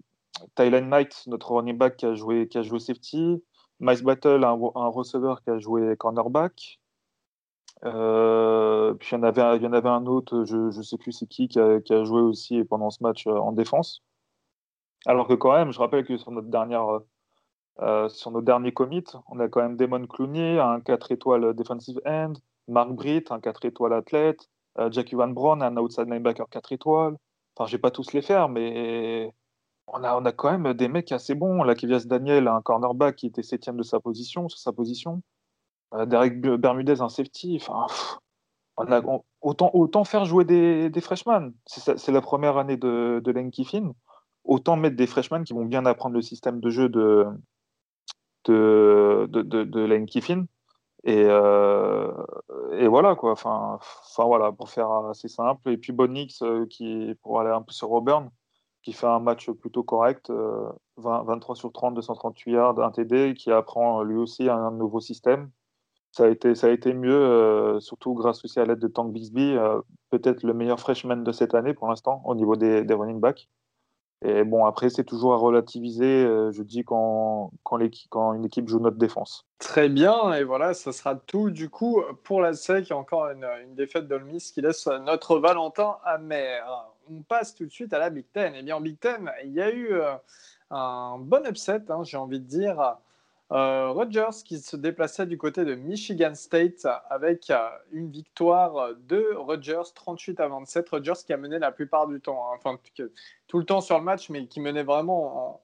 [0.56, 3.42] Tylen Knight, notre running back qui a joué, safety.
[3.80, 6.82] Mice Battle, un, un receveur qui a joué cornerback.
[7.86, 10.98] Euh, puis il y, en avait, il y en avait un autre, je ne sais
[10.98, 14.02] plus c'est qui, qui a, joué aussi pendant ce match euh, en défense.
[15.06, 17.02] Alors que quand même, je rappelle que sur notre dernière
[17.82, 22.00] euh, sur nos derniers commits, on a quand même Damon Clooney, un 4 étoiles defensive
[22.06, 22.34] end,
[22.68, 27.18] Mark Britt, un 4 étoiles athlète, euh, Jackie Van Braun, un outside linebacker 4 étoiles.
[27.56, 29.34] Enfin, je vais pas tous les faire, mais
[29.88, 31.64] on a, on a quand même des mecs assez bons.
[31.64, 35.22] Là, Kevias Daniel, un cornerback qui était septième de sa position, sur sa position.
[36.08, 37.60] Derek Bermudez, un safety.
[37.62, 37.88] Enfin,
[39.41, 41.54] autant, autant faire jouer des, des freshmen.
[41.66, 43.94] C'est la première année de, de Lane Kiffin.
[44.44, 47.28] Autant mettre des freshmen qui vont bien apprendre le système de jeu de,
[48.46, 50.46] de, de, de, Lane Kiffin.
[51.06, 52.12] Et, euh,
[52.74, 53.32] et voilà, quoi.
[53.32, 55.70] Enfin, enfin, voilà, pour faire assez simple.
[55.70, 58.30] Et puis Bonix, euh, qui, pour aller un peu sur Auburn,
[58.82, 60.30] qui fait un match plutôt correct,
[60.98, 65.50] 23 euh, sur 30, 238 yards, un TD, qui apprend lui aussi un nouveau système
[66.14, 69.11] ça a été, ça a été mieux, euh, surtout grâce aussi à l'aide de Tank
[69.11, 73.20] Bixby, euh, peut-être le meilleur freshman de cette année pour l'instant au niveau des, running
[73.20, 73.49] backs.
[74.24, 78.80] Et bon, après, c'est toujours à relativiser, euh, je dis, quand, quand, une équipe joue
[78.80, 79.47] notre défense.
[79.57, 82.91] Très bien, et voilà, ça sera tout du coup pour la SEC.
[82.91, 86.64] Encore une, une défaite d'Olmis qui laisse notre Valentin amer.
[87.09, 88.53] On passe tout de suite à la Big Ten.
[88.53, 89.91] Et eh bien, en Big Ten, il y a eu
[90.70, 92.97] un bon upset, hein, j'ai envie de dire.
[93.54, 99.36] Euh, Rogers qui se déplaçait du côté de Michigan State avec euh, une victoire de
[99.36, 100.89] Rogers 38 à 27.
[100.89, 102.56] Rogers qui a mené la plupart du temps, hein.
[102.58, 102.80] enfin
[103.47, 105.62] tout le temps sur le match, mais qui menait vraiment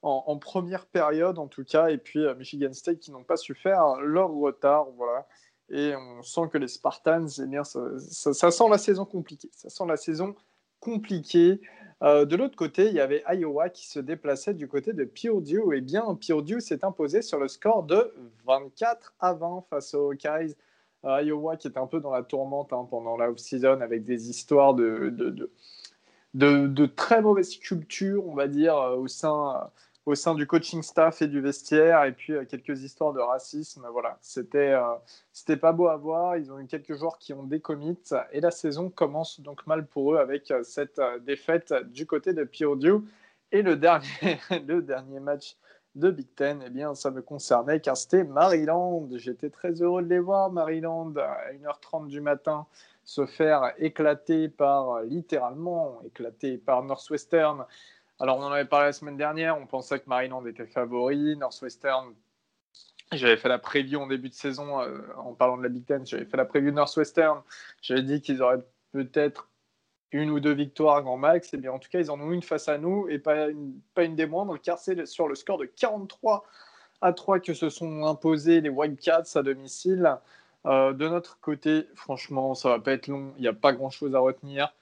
[0.00, 1.88] en, première période en tout cas.
[1.88, 4.86] Et puis euh, Michigan State qui n'ont pas su faire leur retard.
[4.96, 5.26] Voilà.
[5.68, 9.50] Et on sent que les Spartans, eh bien, ça sent la saison compliquée.
[9.52, 10.34] Ça sent la saison
[10.80, 11.60] compliquée.
[12.02, 15.74] Euh, de l'autre côté, il y avait Iowa qui se déplaçait du côté de Purdue.
[15.74, 18.12] Et bien, Purdue s'est imposé sur le score de
[18.46, 20.54] 24 à 20 face aux Hawkeyes.
[21.04, 24.28] Euh, Iowa qui était un peu dans la tourmente hein, pendant la off-season avec des
[24.28, 25.14] histoires de,
[26.34, 29.70] de, très mauvaise culture, on va dire, euh, au sein
[30.06, 33.86] au sein du coaching staff et du vestiaire, et puis euh, quelques histoires de racisme.
[33.90, 34.94] Voilà, c'était euh,
[35.32, 36.36] c'était pas beau à voir.
[36.36, 37.98] Ils ont eu quelques joueurs qui ont décommit,
[38.30, 42.44] et la saison commence donc mal pour eux avec euh, cette défaite du côté de
[42.44, 43.04] Purdue.
[43.50, 45.56] Et le dernier, le dernier match
[45.96, 49.08] de Big Ten, eh bien, ça me concernait car c'était Maryland.
[49.16, 52.66] J'étais très heureux de les voir, Maryland, à 1h30 du matin,
[53.02, 57.64] se faire éclater par, littéralement, éclater par Northwestern
[58.18, 59.58] alors, on en avait parlé la semaine dernière.
[59.58, 61.36] On pensait que Maryland était favori.
[61.36, 62.14] Northwestern,
[63.12, 66.06] j'avais fait la preview en début de saison euh, en parlant de la Big Ten.
[66.06, 67.42] J'avais fait la preview de Northwestern.
[67.82, 69.50] J'avais dit qu'ils auraient peut-être
[70.12, 71.52] une ou deux victoires grand max.
[71.52, 73.48] Et eh bien, en tout cas, ils en ont une face à nous et pas
[73.48, 76.44] une, pas une des moindres, car c'est sur le score de 43
[77.02, 80.16] à 3 que se sont imposés les Wildcats à domicile.
[80.64, 83.34] Euh, de notre côté, franchement, ça va pas être long.
[83.36, 84.72] Il n'y a pas grand-chose à retenir.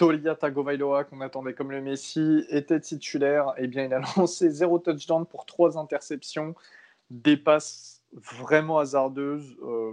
[0.00, 3.52] Tolia Tagovailoa, qu'on attendait comme le Messi, était titulaire.
[3.58, 6.54] Eh bien, il a lancé zéro touchdown pour trois interceptions.
[7.10, 9.58] Des passes vraiment hasardeuses.
[9.62, 9.92] Euh,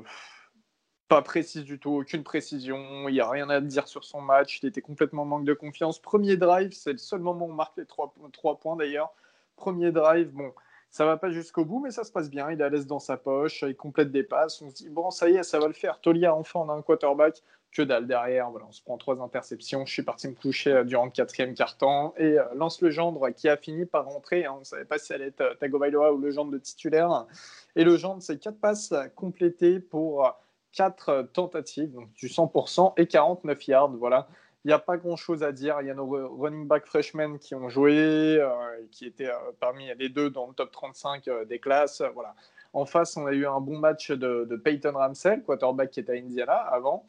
[1.09, 3.09] pas précises du tout, aucune précision.
[3.09, 4.63] Il n'y a rien à dire sur son match.
[4.63, 5.99] Il était complètement en manque de confiance.
[5.99, 8.13] Premier drive, c'est le seul moment où on marque les trois,
[8.61, 9.13] points d'ailleurs.
[9.57, 10.53] Premier drive, bon,
[10.89, 12.49] ça va pas jusqu'au bout, mais ça se passe bien.
[12.49, 14.61] Il est à l'aise dans sa poche, il complète des passes.
[14.61, 15.99] On se dit, bon, ça y est, ça va le faire.
[15.99, 17.43] Tolia, enfin, on a un quarterback
[17.77, 18.49] que dalle derrière.
[18.49, 19.85] Voilà, on se prend trois interceptions.
[19.85, 22.15] Je suis parti me coucher euh, durant le quatrième quart-temps.
[22.17, 24.45] Et euh, Lance Legendre qui a fini par rentrer.
[24.45, 27.27] Hein, on ne savait pas si elle allait être euh, Tagovailoa ou Legendre de titulaire.
[27.75, 30.35] Et Legendre, c'est quatre passes complétées pour
[30.71, 33.89] quatre tentatives, donc du 100% et 49 yards.
[33.91, 34.27] Voilà.
[34.65, 35.77] Il n'y a pas grand-chose à dire.
[35.81, 36.07] Il y a nos
[36.37, 38.43] running back freshmen qui ont joué,
[38.91, 42.01] qui étaient parmi les deux dans le top 35 des classes.
[42.13, 42.35] Voilà.
[42.73, 46.13] En face, on a eu un bon match de, de Peyton Ramsey, quarterback qui était
[46.13, 47.05] à Indiana avant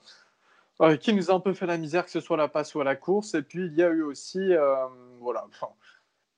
[1.00, 2.96] qui nous a un peu fait la misère, que ce soit la passe ou la
[2.96, 3.34] course.
[3.34, 4.86] Et puis, il y a eu aussi, euh,
[5.20, 5.46] voilà,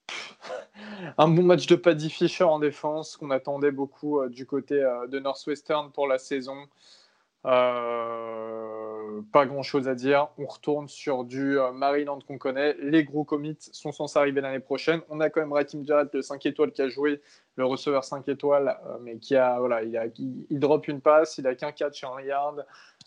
[1.18, 5.06] un bon match de Paddy Fisher en défense qu'on attendait beaucoup euh, du côté euh,
[5.06, 6.66] de Northwestern pour la saison.
[7.42, 10.28] pas grand chose à dire.
[10.38, 12.76] On retourne sur du Maryland qu'on connaît.
[12.80, 15.02] Les gros commits sont censés arriver l'année prochaine.
[15.10, 17.20] On a quand même Rakim Jarrett, le 5 étoiles, qui a joué,
[17.56, 21.72] le receveur 5 étoiles, mais qui a, voilà, il, drop une passe, il a qu'un
[21.72, 22.64] catch en yard.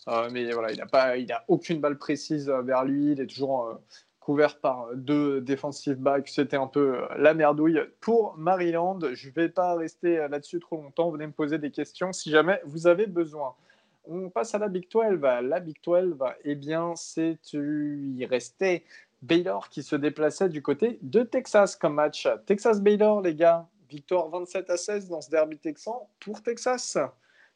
[0.08, 3.12] Euh, mais voilà, il n'a pas, il a aucune balle précise euh, vers lui.
[3.12, 3.74] Il est toujours euh,
[4.20, 6.28] couvert par deux defensive backs.
[6.28, 8.98] C'était un peu la merdouille pour Maryland.
[9.12, 11.10] Je ne vais pas rester là-dessus trop longtemps.
[11.10, 13.54] Venez me poser des questions si jamais vous avez besoin.
[14.06, 15.20] On passe à la Big 12.
[15.42, 18.84] La Big 12, eh bien, c'est il restait
[19.22, 22.28] Baylor qui se déplaçait du côté de Texas comme match.
[22.46, 23.66] Texas-Baylor, les gars.
[23.88, 26.98] Victoire 27 à 16 dans ce derby texan pour Texas.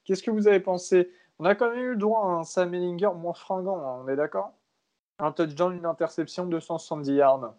[0.04, 3.10] Qu'est-ce que vous avez pensé on a quand même eu droit à un Sam Ellinger
[3.16, 4.52] moins fringant, hein, on est d'accord?
[5.18, 7.54] Un touchdown, une interception, 270 yards.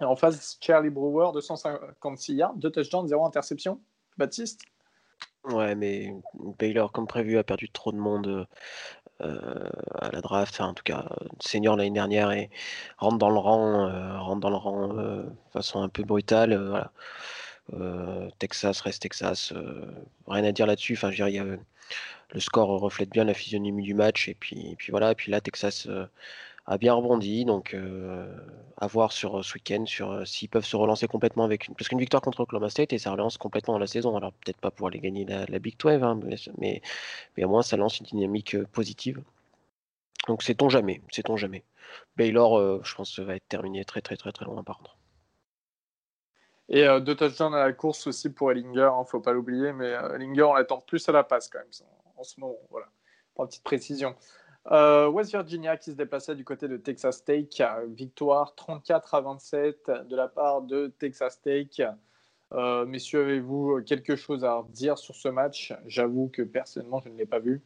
[0.00, 3.80] Et en face, Charlie Brewer, 256 yards, deux touchdowns, zéro interception.
[4.16, 4.60] Baptiste?
[5.44, 6.14] Ouais, mais
[6.58, 8.46] Baylor, comme prévu, a perdu trop de monde
[9.20, 11.08] euh, à la draft, en tout cas,
[11.40, 12.50] senior l'année dernière, et
[12.98, 16.56] rentre dans le rang, euh, rentre dans le rang euh, de façon un peu brutale.
[16.56, 16.92] voilà.
[18.38, 19.52] Texas reste Texas.
[20.26, 20.94] rien à dire là-dessus.
[20.94, 21.58] Enfin, je dirais,
[22.30, 24.28] le score reflète bien la physionomie du match.
[24.28, 25.12] Et puis, voilà.
[25.12, 25.88] Et puis là, Texas
[26.66, 27.44] a bien rebondi.
[27.44, 27.76] Donc,
[28.76, 31.74] à voir sur ce week-end sur s'ils peuvent se relancer complètement avec une.
[31.74, 34.16] Parce qu'une victoire contre Oklahoma State et ça relance complètement la saison.
[34.16, 36.20] Alors, peut-être pas pour aller gagner la, Big 12, hein,
[36.58, 36.82] mais,
[37.36, 39.22] mais, au moins, ça lance une dynamique positive.
[40.28, 41.00] Donc, sait-on jamais.
[41.10, 41.64] Sait-on jamais.
[42.16, 44.96] Baylor, je pense, va être terminé très, très, très, très loin par contre.
[46.68, 49.90] Et deux touchdowns à la course aussi pour Ellinger, ne hein, faut pas l'oublier, mais
[50.14, 51.68] Ellinger, on l'attend plus à la passe quand même
[52.16, 52.56] en ce moment.
[52.70, 52.86] Voilà,
[53.34, 54.14] pour une petite précision.
[54.70, 59.90] Euh, West Virginia qui se déplaçait du côté de Texas Tech, victoire 34 à 27
[60.08, 61.82] de la part de Texas Tech.
[62.52, 65.74] Euh, messieurs, avez-vous quelque chose à dire sur ce match?
[65.86, 67.62] J'avoue que personnellement, je ne l'ai pas vu.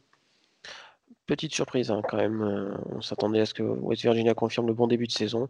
[1.25, 2.41] Petite surprise hein, quand même.
[2.41, 5.47] Euh, on s'attendait à ce que West Virginia confirme le bon début de saison.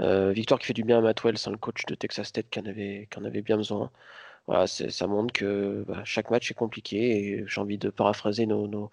[0.00, 2.60] victoire qui fait du bien à Matt Wells, hein, le coach de Texas Tech, qui
[2.60, 2.64] en
[3.24, 3.90] avait, bien besoin.
[4.46, 8.90] Voilà, ça montre que bah, chaque match est compliqué et j'ai envie de paraphraser nos,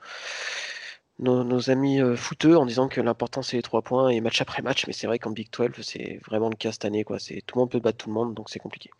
[1.70, 2.16] amis euh,
[2.56, 5.20] en disant que l'important c'est les trois points et match après match, mais c'est vrai
[5.20, 7.04] qu'en Big 12 c'est vraiment le cas cette année.
[7.04, 7.18] Quoi.
[7.20, 8.92] Tout le monde peut battre tout le monde, donc c'est compliqué.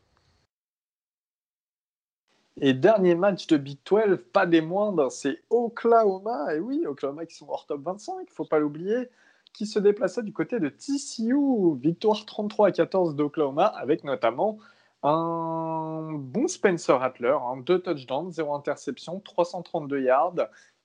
[2.62, 6.54] Et dernier match de Big 12, pas des moindres, c'est Oklahoma.
[6.56, 9.10] Et oui, Oklahoma qui sont hors top 25, il faut pas l'oublier,
[9.54, 11.78] qui se déplaçait du côté de TCU.
[11.80, 14.58] Victoire 33 à 14 d'Oklahoma, avec notamment
[15.04, 20.36] un bon Spencer Rattler, hein, deux touchdowns, zéro interception, 332 yards.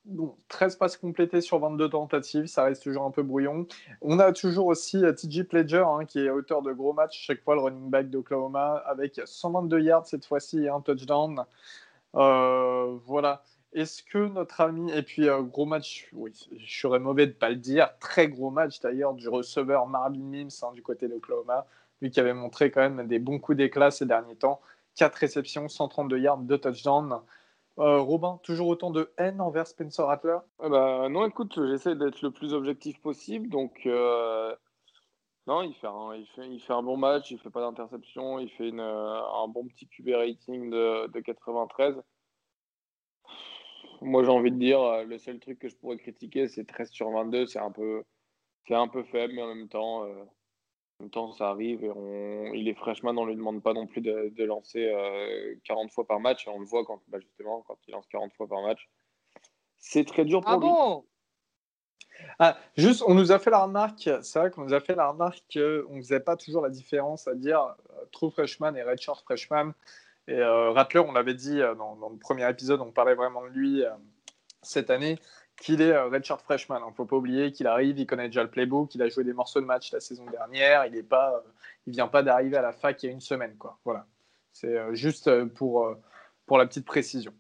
[0.05, 3.67] Bon, 13 passes complétées sur 22 tentatives, ça reste toujours un peu brouillon.
[4.03, 7.43] On a toujours aussi euh, TJ Pledger, hein, qui est auteur de gros matchs, chaque
[7.43, 11.45] fois le running back d'Oklahoma, avec 122 yards cette fois-ci et un touchdown.
[12.17, 13.45] Euh, voilà.
[13.73, 17.37] Est-ce que notre ami, et puis euh, gros match, oui, je serais mauvais de ne
[17.39, 21.67] pas le dire, très gros match d'ailleurs du receveur Marvin Mims hein, du côté d'Oklahoma,
[22.03, 24.61] lui qui avait montré quand même des bons coups d'éclat ces derniers temps.
[24.97, 27.21] 4 réceptions, 132 yards, 2 touchdowns.
[27.79, 30.39] Euh, Robin, toujours autant de haine envers Spencer Rattler?
[30.61, 33.49] Ah bah, Non, écoute, j'essaie d'être le plus objectif possible.
[33.49, 34.55] Donc, euh,
[35.47, 39.67] non, il fait, un, bon match, il fait pas d'interception, il fait euh, un bon
[39.67, 42.01] petit QB rating de, de 93.
[44.03, 47.11] Moi, j'ai envie de dire, le seul truc que je pourrais critiquer, c'est 13 sur
[47.11, 47.47] 22.
[47.47, 48.05] C'est un, peu,
[49.05, 50.07] faible, mais en même temps,
[51.05, 52.53] même temps, ça arrive et on...
[52.55, 54.93] il est freshman, on ne lui demande pas non plus de, lancer
[55.65, 56.47] 40 euh, fois par match.
[56.47, 58.89] Et on le voit quand, bah, justement quand il lance 40 fois par match.
[59.79, 60.61] C'est très dur pour ah lui.
[60.63, 61.05] Bon?
[62.39, 65.09] Ah, juste, on nous a fait la remarque, c'est vrai qu'on nous a fait la
[65.09, 69.23] remarque qu'on ne faisait pas toujours la différence à dire euh, true freshman et redshirt
[69.23, 69.73] freshman.
[70.27, 73.49] Et euh, Rattler, on l'avait dit dans, dans, le premier épisode, on parlait vraiment de
[73.49, 73.85] lui
[74.63, 75.19] cette année
[75.57, 76.81] qu'il est euh, Richard Freshman.
[76.85, 79.25] Il ne faut pas oublier qu'il arrive, il connaît déjà le playbook, il a joué
[79.25, 81.41] des morceaux de match la saison dernière, il ne pas, euh,
[81.87, 83.57] vient pas d'arriver à la fac il y a une semaine.
[83.85, 84.07] Voilà.
[84.53, 85.95] C'est euh, juste pour,
[86.47, 87.33] pour la petite précision.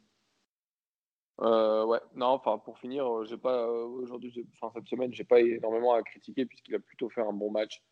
[1.38, 6.02] ouais, non, enfin pour finir, j'ai pas aujourd'hui, enfin cette semaine, j'ai pas énormément à
[6.02, 7.82] critiquer puisqu'il a plutôt fait un bon match.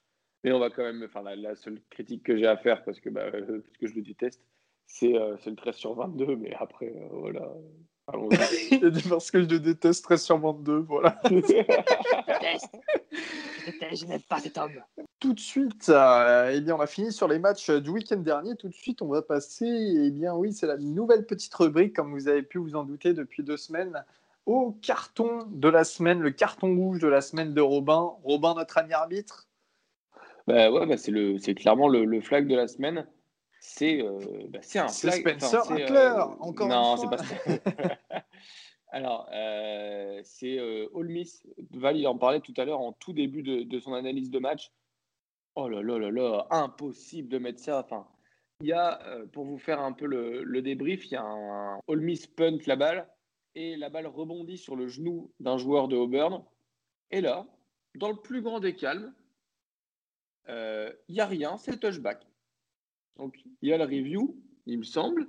[0.44, 3.10] Mais on va quand même, enfin la, seule critique que j'ai à faire parce que,
[3.10, 4.44] bah, parce que je le déteste,
[4.86, 6.36] c'est le 13 sur 22.
[6.36, 7.48] Mais après, voilà,
[9.08, 11.20] parce que je le déteste très sûrement deux, voilà.
[11.24, 12.70] je déteste.
[13.92, 14.72] Je n'aime pas cet homme.
[15.20, 18.56] Tout de suite, euh, eh bien, on a fini sur les matchs du week-end dernier.
[18.56, 22.12] Tout de suite, on va passer, eh bien oui, c'est la nouvelle petite rubrique, comme
[22.12, 24.04] vous avez pu vous en douter depuis deux semaines,
[24.46, 28.12] au carton de la semaine, le carton rouge de la semaine de Robin.
[28.24, 29.46] Robin, notre ami arbitre
[30.48, 33.06] bah ouais, bah c'est clairement le, le, flag de la semaine
[33.64, 37.36] c'est euh, bah, un Spencer euh, encore non, c'est pas ça.
[38.90, 41.46] Alors, euh, c'est All Miss.
[41.70, 44.72] Val, il en parlait tout à l'heure en tout début de, son analyse de match.
[45.54, 47.84] Oh là là là là, impossible de mettre ça.
[47.84, 48.08] Enfin,
[48.62, 49.00] il y a,
[49.32, 52.74] pour vous faire un peu le, débrief, il y a un All Miss punt la
[52.74, 53.08] balle
[53.54, 56.44] et la balle rebondit sur le genou d'un joueur de Auburn.
[57.12, 57.46] Et là,
[57.94, 59.14] dans le plus grand des calmes,
[60.48, 62.26] il n'y a rien, c'est touchback.
[63.16, 64.36] Donc, il y a la review,
[64.66, 65.28] il me semble.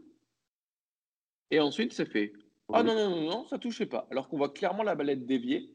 [1.52, 2.34] Et ensuite, c'est fait.
[2.72, 4.08] Ah non, non, non, non, ça touchait pas.
[4.10, 5.74] Alors qu'on voit clairement la balle être déviée.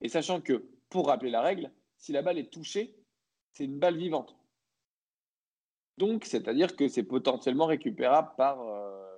[0.00, 2.94] Et sachant que, pour rappeler la règle, si la balle est touchée,
[3.52, 4.36] c'est une balle vivante.
[5.96, 9.16] Donc, c'est-à-dire que c'est potentiellement récupérable par, euh,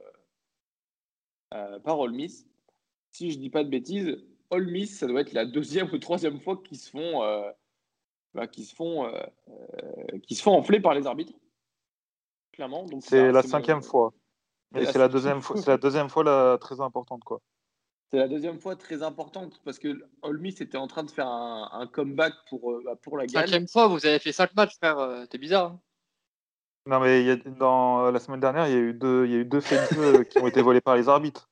[1.55, 2.47] euh, par All Miss.
[3.13, 4.17] Si je dis pas de bêtises,
[4.51, 7.51] All Miss, ça doit être la deuxième ou troisième fois qu'ils se font, euh,
[8.35, 9.11] bah, se font,
[10.29, 11.33] se font enfler par les arbitres.
[13.01, 14.13] C'est la cinquième fois.
[14.75, 17.41] Et c'est la deuxième fois, c'est la deuxième fois la très importante quoi.
[18.11, 21.89] C'est la deuxième fois très importante parce que Olmis était en train de faire un,
[21.93, 23.47] comeback pour, euh, bah, pour la gagne.
[23.47, 24.99] Cinquième fois, vous avez fait cinq matchs, frère.
[24.99, 25.73] Euh, t'es bizarre.
[25.73, 25.81] Hein.
[26.87, 29.35] Non, mais y a, dans la semaine dernière, il y a eu deux, il y
[29.35, 31.51] a eu deux faits de qui ont été volés par les arbitres.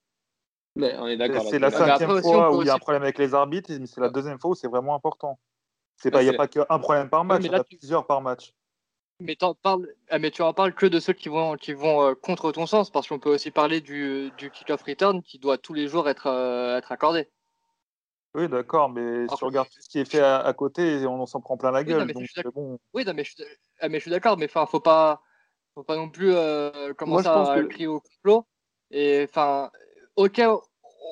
[0.76, 1.44] Mais on est d'accord.
[1.50, 4.00] C'est la cinquième fois où il y a un problème avec les arbitres, mais c'est
[4.00, 5.40] la deuxième fois où c'est vraiment important.
[6.05, 8.55] Il n'y a pas qu'un problème par match, il y en a plusieurs par match.
[9.20, 12.14] Mais, parles, ah, mais tu en parles que de ceux qui vont, qui vont euh,
[12.14, 15.72] contre ton sens, parce qu'on peut aussi parler du, du kick-off return qui doit tous
[15.72, 17.28] les jours être, euh, être accordé.
[18.34, 21.56] Oui, d'accord, mais si tu regardes ce qui est fait à, côté, on, s'en prend
[21.56, 22.12] plein la gueule.
[22.16, 22.26] Oui,
[22.92, 23.44] oui mais, je suis,
[23.78, 25.22] ah, mais je suis d'accord, mais enfin, faut pas,
[25.74, 28.44] faut pas non plus euh, commencer à crier au complot.
[28.90, 29.70] Et enfin,
[30.16, 30.42] ok,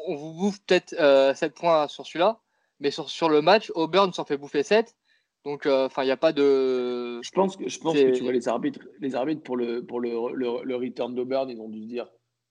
[0.09, 0.97] on vous bouffe peut-être
[1.37, 2.41] 7 points sur celui-là,
[2.81, 4.97] mais sur, sur le match, Auburn s'en fait bouffer 7.
[5.45, 7.21] Donc, euh, enfin, il n'y a pas de.
[7.23, 10.01] Je pense que, je pense que tu vois les arbitres, les arbitres pour le, pour
[10.01, 12.09] le, le, return d'Auburn, ils ont dû se dire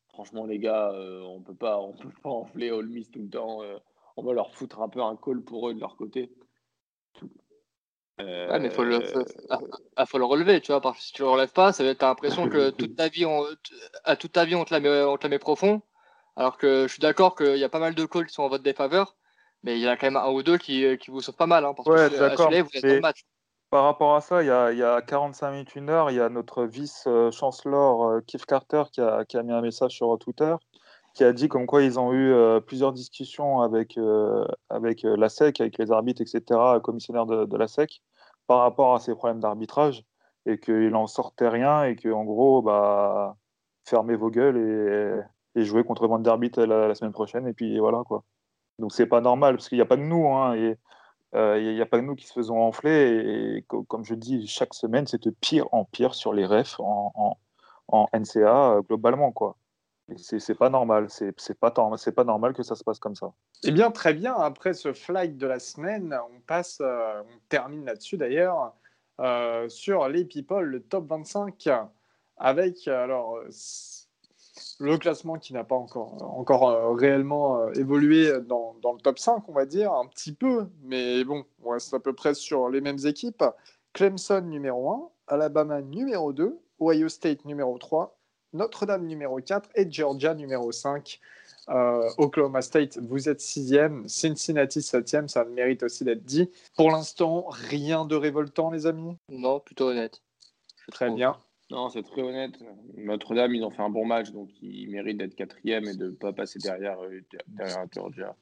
[0.09, 3.29] franchement, les gars, euh, on peut pas, on peut pas enfler All Miss tout le
[3.29, 3.63] temps.
[3.63, 3.77] Euh,
[4.17, 6.31] on va leur foutre un peu un call pour eux de leur côté.
[8.19, 8.99] Ouais, mais faut le,
[9.49, 9.59] ah,
[9.95, 10.81] ah, faut, le relever, tu vois.
[10.81, 13.25] Parce que si tu le relèves pas, ça va être l'impression que toute ta vie,
[13.25, 13.45] on,
[14.03, 15.81] à toute ta vie, on te la met, on te la met profond.
[16.35, 18.49] Alors que je suis d'accord qu'il y a pas mal de calls qui sont en
[18.49, 19.15] votre défaveur.
[19.63, 21.35] Mais il y en a quand même un ou deux qui, euh, qui vous sauvent
[21.35, 21.65] pas mal.
[21.65, 22.51] Hein, parce ouais, d'accord.
[23.69, 26.17] Par rapport à ça, il y a, il y a 45 minutes, une heure, il
[26.17, 30.17] y a notre vice-chancellor euh, Keith Carter qui a, qui a, mis un message sur
[30.19, 30.55] Twitter
[31.13, 33.99] qui a dit comme quoi ils ont eu euh, plusieurs discussions avec,
[34.69, 38.01] avec la SEC, avec les arbitres, etc., commissionnaire de, de, la SEC,
[38.47, 40.05] par rapport à ces problèmes d'arbitrage,
[40.45, 43.35] et qu'il n'en sortait rien, et qu'en gros, bah,
[43.85, 44.57] fermez vos gueules
[45.55, 48.23] et, et jouez contre Vanderbilt la, la semaine prochaine, et puis voilà quoi.
[48.79, 50.77] Donc c'est pas normal parce qu'il n'y a pas que nous, hein, et
[51.33, 53.57] euh, il n'y a pas que nous qui se faisons enfler.
[53.57, 57.37] Et, comme je dis, chaque semaine, c'est de pire en pire sur les refs en,
[58.13, 59.57] NCA euh, globalement, quoi.
[60.17, 63.31] C'est pas normal, c'est pas, pas normal que ça se passe comme ça.
[63.63, 64.33] Eh bien, très bien.
[64.35, 68.73] Après ce flight de la semaine, on passe, euh, on termine là-dessus d'ailleurs,
[69.69, 71.69] sur les people, le top 25,
[72.37, 73.37] avec alors
[74.81, 79.19] le classement qui n'a pas encore, encore euh, réellement euh, évolué dans, dans, le top
[79.19, 82.69] 5, on va dire, un petit peu, mais bon, on reste à peu près sur
[82.69, 83.43] les mêmes équipes.
[83.93, 88.17] Clemson numéro 1, Alabama numéro 2, Ohio State numéro 3,
[88.53, 91.19] Notre-Dame numéro 4 et Georgia numéro 5.
[91.69, 96.49] Euh, Oklahoma State, vous êtes sixième, Cincinnati septième, ça mérite aussi d'être dit.
[96.75, 99.15] Pour l'instant, rien de révoltant, les amis?
[99.29, 100.21] Non, plutôt honnête.
[100.91, 101.37] Très bien.
[101.71, 102.51] Non, c'est très honnête.
[102.97, 106.11] Notre-Dame, ils ont fait un bon match, donc ils méritent d'être quatrième et de ne
[106.11, 108.35] pas passer derrière, euh, derrière Georgia.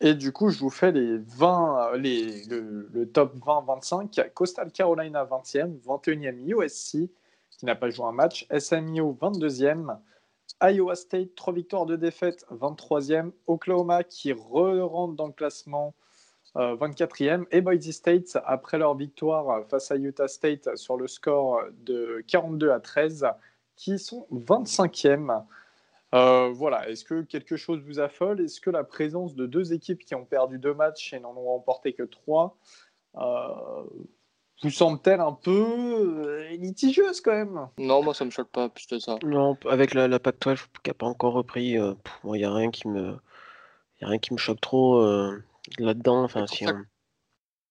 [0.00, 4.32] Et du coup, je vous fais les 20, les, le, top 20-25.
[4.32, 7.08] Coastal Carolina 20e, 21e USC,
[7.50, 8.48] qui n'a pas joué un match.
[8.50, 9.96] SMU 22e.
[10.60, 13.30] Iowa State, 3 victoires, de défaites, 23e.
[13.46, 15.94] Oklahoma qui re-rentre dans le classement
[16.58, 21.62] 24e, euh, et Boise State, après leur victoire face à Utah State sur le score
[21.84, 23.26] de 42 à 13,
[23.76, 25.44] qui sont 25e.
[26.14, 28.40] Euh, voilà, est-ce que quelque chose vous affole?
[28.40, 31.44] Est-ce que la présence de deux équipes qui ont perdu deux matchs et n'en ont
[31.44, 32.56] remporté que trois
[33.16, 33.84] euh,
[34.62, 37.68] vous semble-t-elle un peu litigieuse quand même?
[37.78, 39.16] Non, moi ça me choque pas plus que ça.
[39.22, 42.88] Non, avec la, la Pac-12 qui n'a pas encore repris, il n'y a rien qui
[42.88, 43.16] me,
[44.00, 45.00] y a rien qui me choque trop
[45.78, 46.24] là-dedans.
[46.24, 46.76] Enfin, je, trouve ça...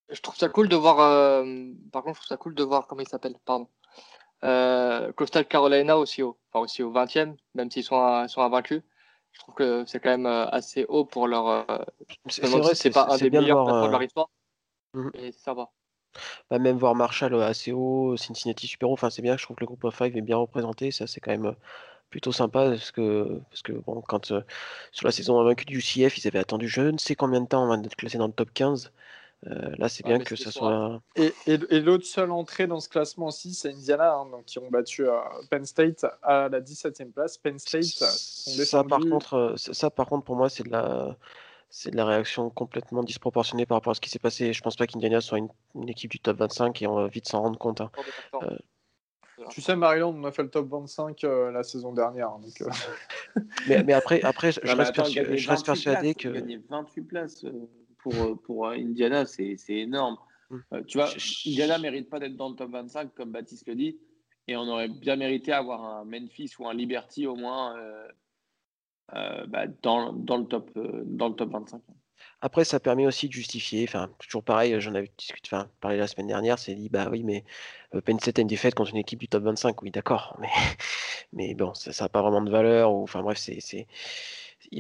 [0.10, 1.00] je trouve ça cool de voir.
[1.00, 1.44] Euh,
[1.92, 3.36] par contre, je trouve ça cool de voir comment il s'appelle.
[3.46, 3.68] Pardon.
[4.44, 8.84] Euh, Coastal Carolina aussi haut, enfin aussi au 20e, même s'ils sont, sont invaincus.
[9.32, 11.66] Je trouve que c'est quand même euh, assez haut pour leur.
[12.28, 14.30] c'est vrai, c'est pas un des meilleurs de leur histoire,
[14.94, 15.10] mmh.
[15.32, 15.72] ça va.
[16.50, 19.62] Bah, même voir Marshall assez haut, Cincinnati super haut, enfin c'est bien, je trouve que
[19.62, 21.56] le groupe of five est bien représenté, ça c'est quand même
[22.10, 24.42] plutôt sympa parce que, parce que bon, quand euh,
[24.92, 27.64] sur la saison invaincue du UCF, ils avaient attendu je ne sais combien de temps
[27.64, 28.92] avant d'être classés dans le top 15.
[29.46, 31.00] Euh, là, c'est bien que ça soit.
[31.16, 34.68] Et, et, l'autre seule entrée dans ce classement aussi, c'est Indiana, hein, donc, qui ont
[34.72, 35.12] battu euh,
[35.52, 37.38] Penn State à la 17e place.
[37.38, 41.16] Penn State ça, par contre, ça, par contre, pour moi, c'est de la.
[41.70, 44.54] C'est de la réaction complètement disproportionnée par rapport à ce qui s'est passé.
[44.54, 47.42] Je pense pas qu'Indiana soit une, équipe du top 25 et on va vite s'en
[47.42, 47.82] rendre compte.
[47.82, 47.92] Hein.
[49.50, 52.30] Tu sais, Maryland, on a fait le top 25 euh, la saison dernière.
[52.30, 53.42] Hein, donc, euh.
[53.68, 54.94] mais, mais, après, après je, reste,
[55.38, 56.30] je reste persuadé que.
[56.30, 57.52] Gagner 28 places euh,
[58.00, 60.18] pour, pour Indiana, c'est énorme.
[60.50, 60.64] Hum.
[60.86, 61.10] tu vois,
[61.46, 64.00] Indiana ne mérite pas d'être dans le top 25, comme Baptiste le dit.
[64.48, 67.76] Et on aurait bien mérité avoir un Memphis ou un Liberty au moins
[69.14, 70.72] bah, dans, dans, le top,
[71.06, 71.82] dans le top 25.
[72.42, 76.08] Après, ça permet aussi de justifier, enfin, toujours pareil, j'en avais discuté, enfin, parlé la
[76.08, 77.44] semaine dernière, c'est dit, bah oui, mais
[77.96, 80.50] euh, Penn State a une défaite contre une équipe du top 25, oui, d'accord, mais,
[81.34, 83.88] mais bon, ça n'a pas vraiment de valeur, ou, enfin, bref, c'est.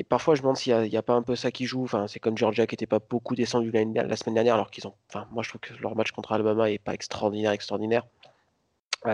[0.09, 1.83] Parfois, je me demande s'il n'y a, pas un peu ça qui joue.
[1.83, 4.87] Enfin, c'est comme Georgia qui n'était pas beaucoup descendu la, la, semaine dernière, alors qu'ils
[4.87, 4.95] ont.
[5.09, 8.05] Enfin, moi, je trouve que leur match contre Alabama n'est pas extraordinaire, extraordinaire.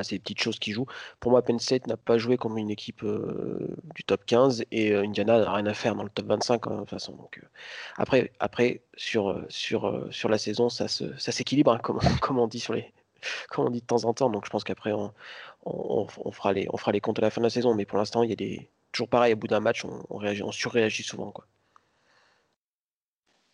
[0.03, 0.87] C'est des petites choses qui jouent.
[1.19, 3.03] Pour moi, Penn State n'a pas joué comme une équipe
[3.95, 6.79] du top 15 et Indiana n'a rien à faire dans le top 25 hein, de
[6.79, 7.13] toute façon.
[7.13, 7.41] Donc,
[7.97, 12.59] après, après sur, sur, sur la saison, ça, ça s'équilibre, hein, comme, comme, on dit
[12.59, 12.93] sur les,
[13.49, 14.29] comme on dit de temps en temps.
[14.29, 15.13] Donc je pense qu'après, on,
[15.65, 17.73] on, fera les, on fera les comptes à la fin de la saison.
[17.75, 18.69] Mais pour l'instant, il y a des.
[18.91, 21.31] Toujours pareil, au bout d'un match, on, on, réagit, on surréagit souvent.
[21.31, 21.47] Quoi.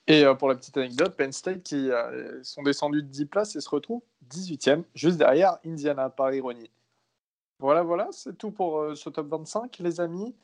[0.10, 3.56] Et euh, pour la petite anecdote, Penn State qui euh, sont descendus de 10 places
[3.56, 6.72] et se retrouvent 18e, juste derrière Indiana, par ironie.
[7.60, 10.36] Voilà, voilà, c'est tout pour euh, ce top 25, les amis.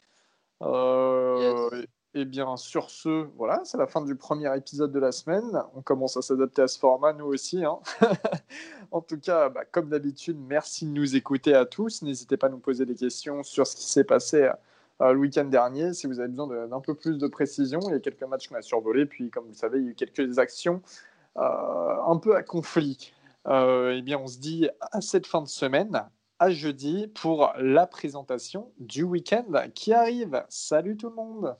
[2.14, 5.62] Et bien, sur ce, voilà, c'est la fin du premier épisode de la semaine.
[5.76, 7.66] On commence à s'adapter à ce format, nous aussi.
[7.66, 7.80] Hein.
[8.92, 12.04] en tout cas, bah, comme d'habitude, merci de nous écouter à tous.
[12.04, 14.50] N'hésitez pas à nous poser des questions sur ce qui s'est passé
[15.02, 15.94] euh, le week-end dernier.
[15.94, 18.56] Si vous avez besoin d'un peu plus de précision, il y a quelques matchs qu'on
[18.56, 19.06] a survolés.
[19.06, 20.82] Puis, comme vous le savez, il y a eu quelques actions
[21.38, 21.42] euh,
[22.08, 23.12] un peu à conflit.
[23.48, 26.04] Euh, eh bien, on se dit à cette fin de semaine,
[26.40, 30.44] à jeudi, pour la présentation du week-end qui arrive.
[30.50, 31.56] Salut tout le monde!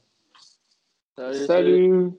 [1.18, 1.46] salut.
[1.46, 2.12] salut.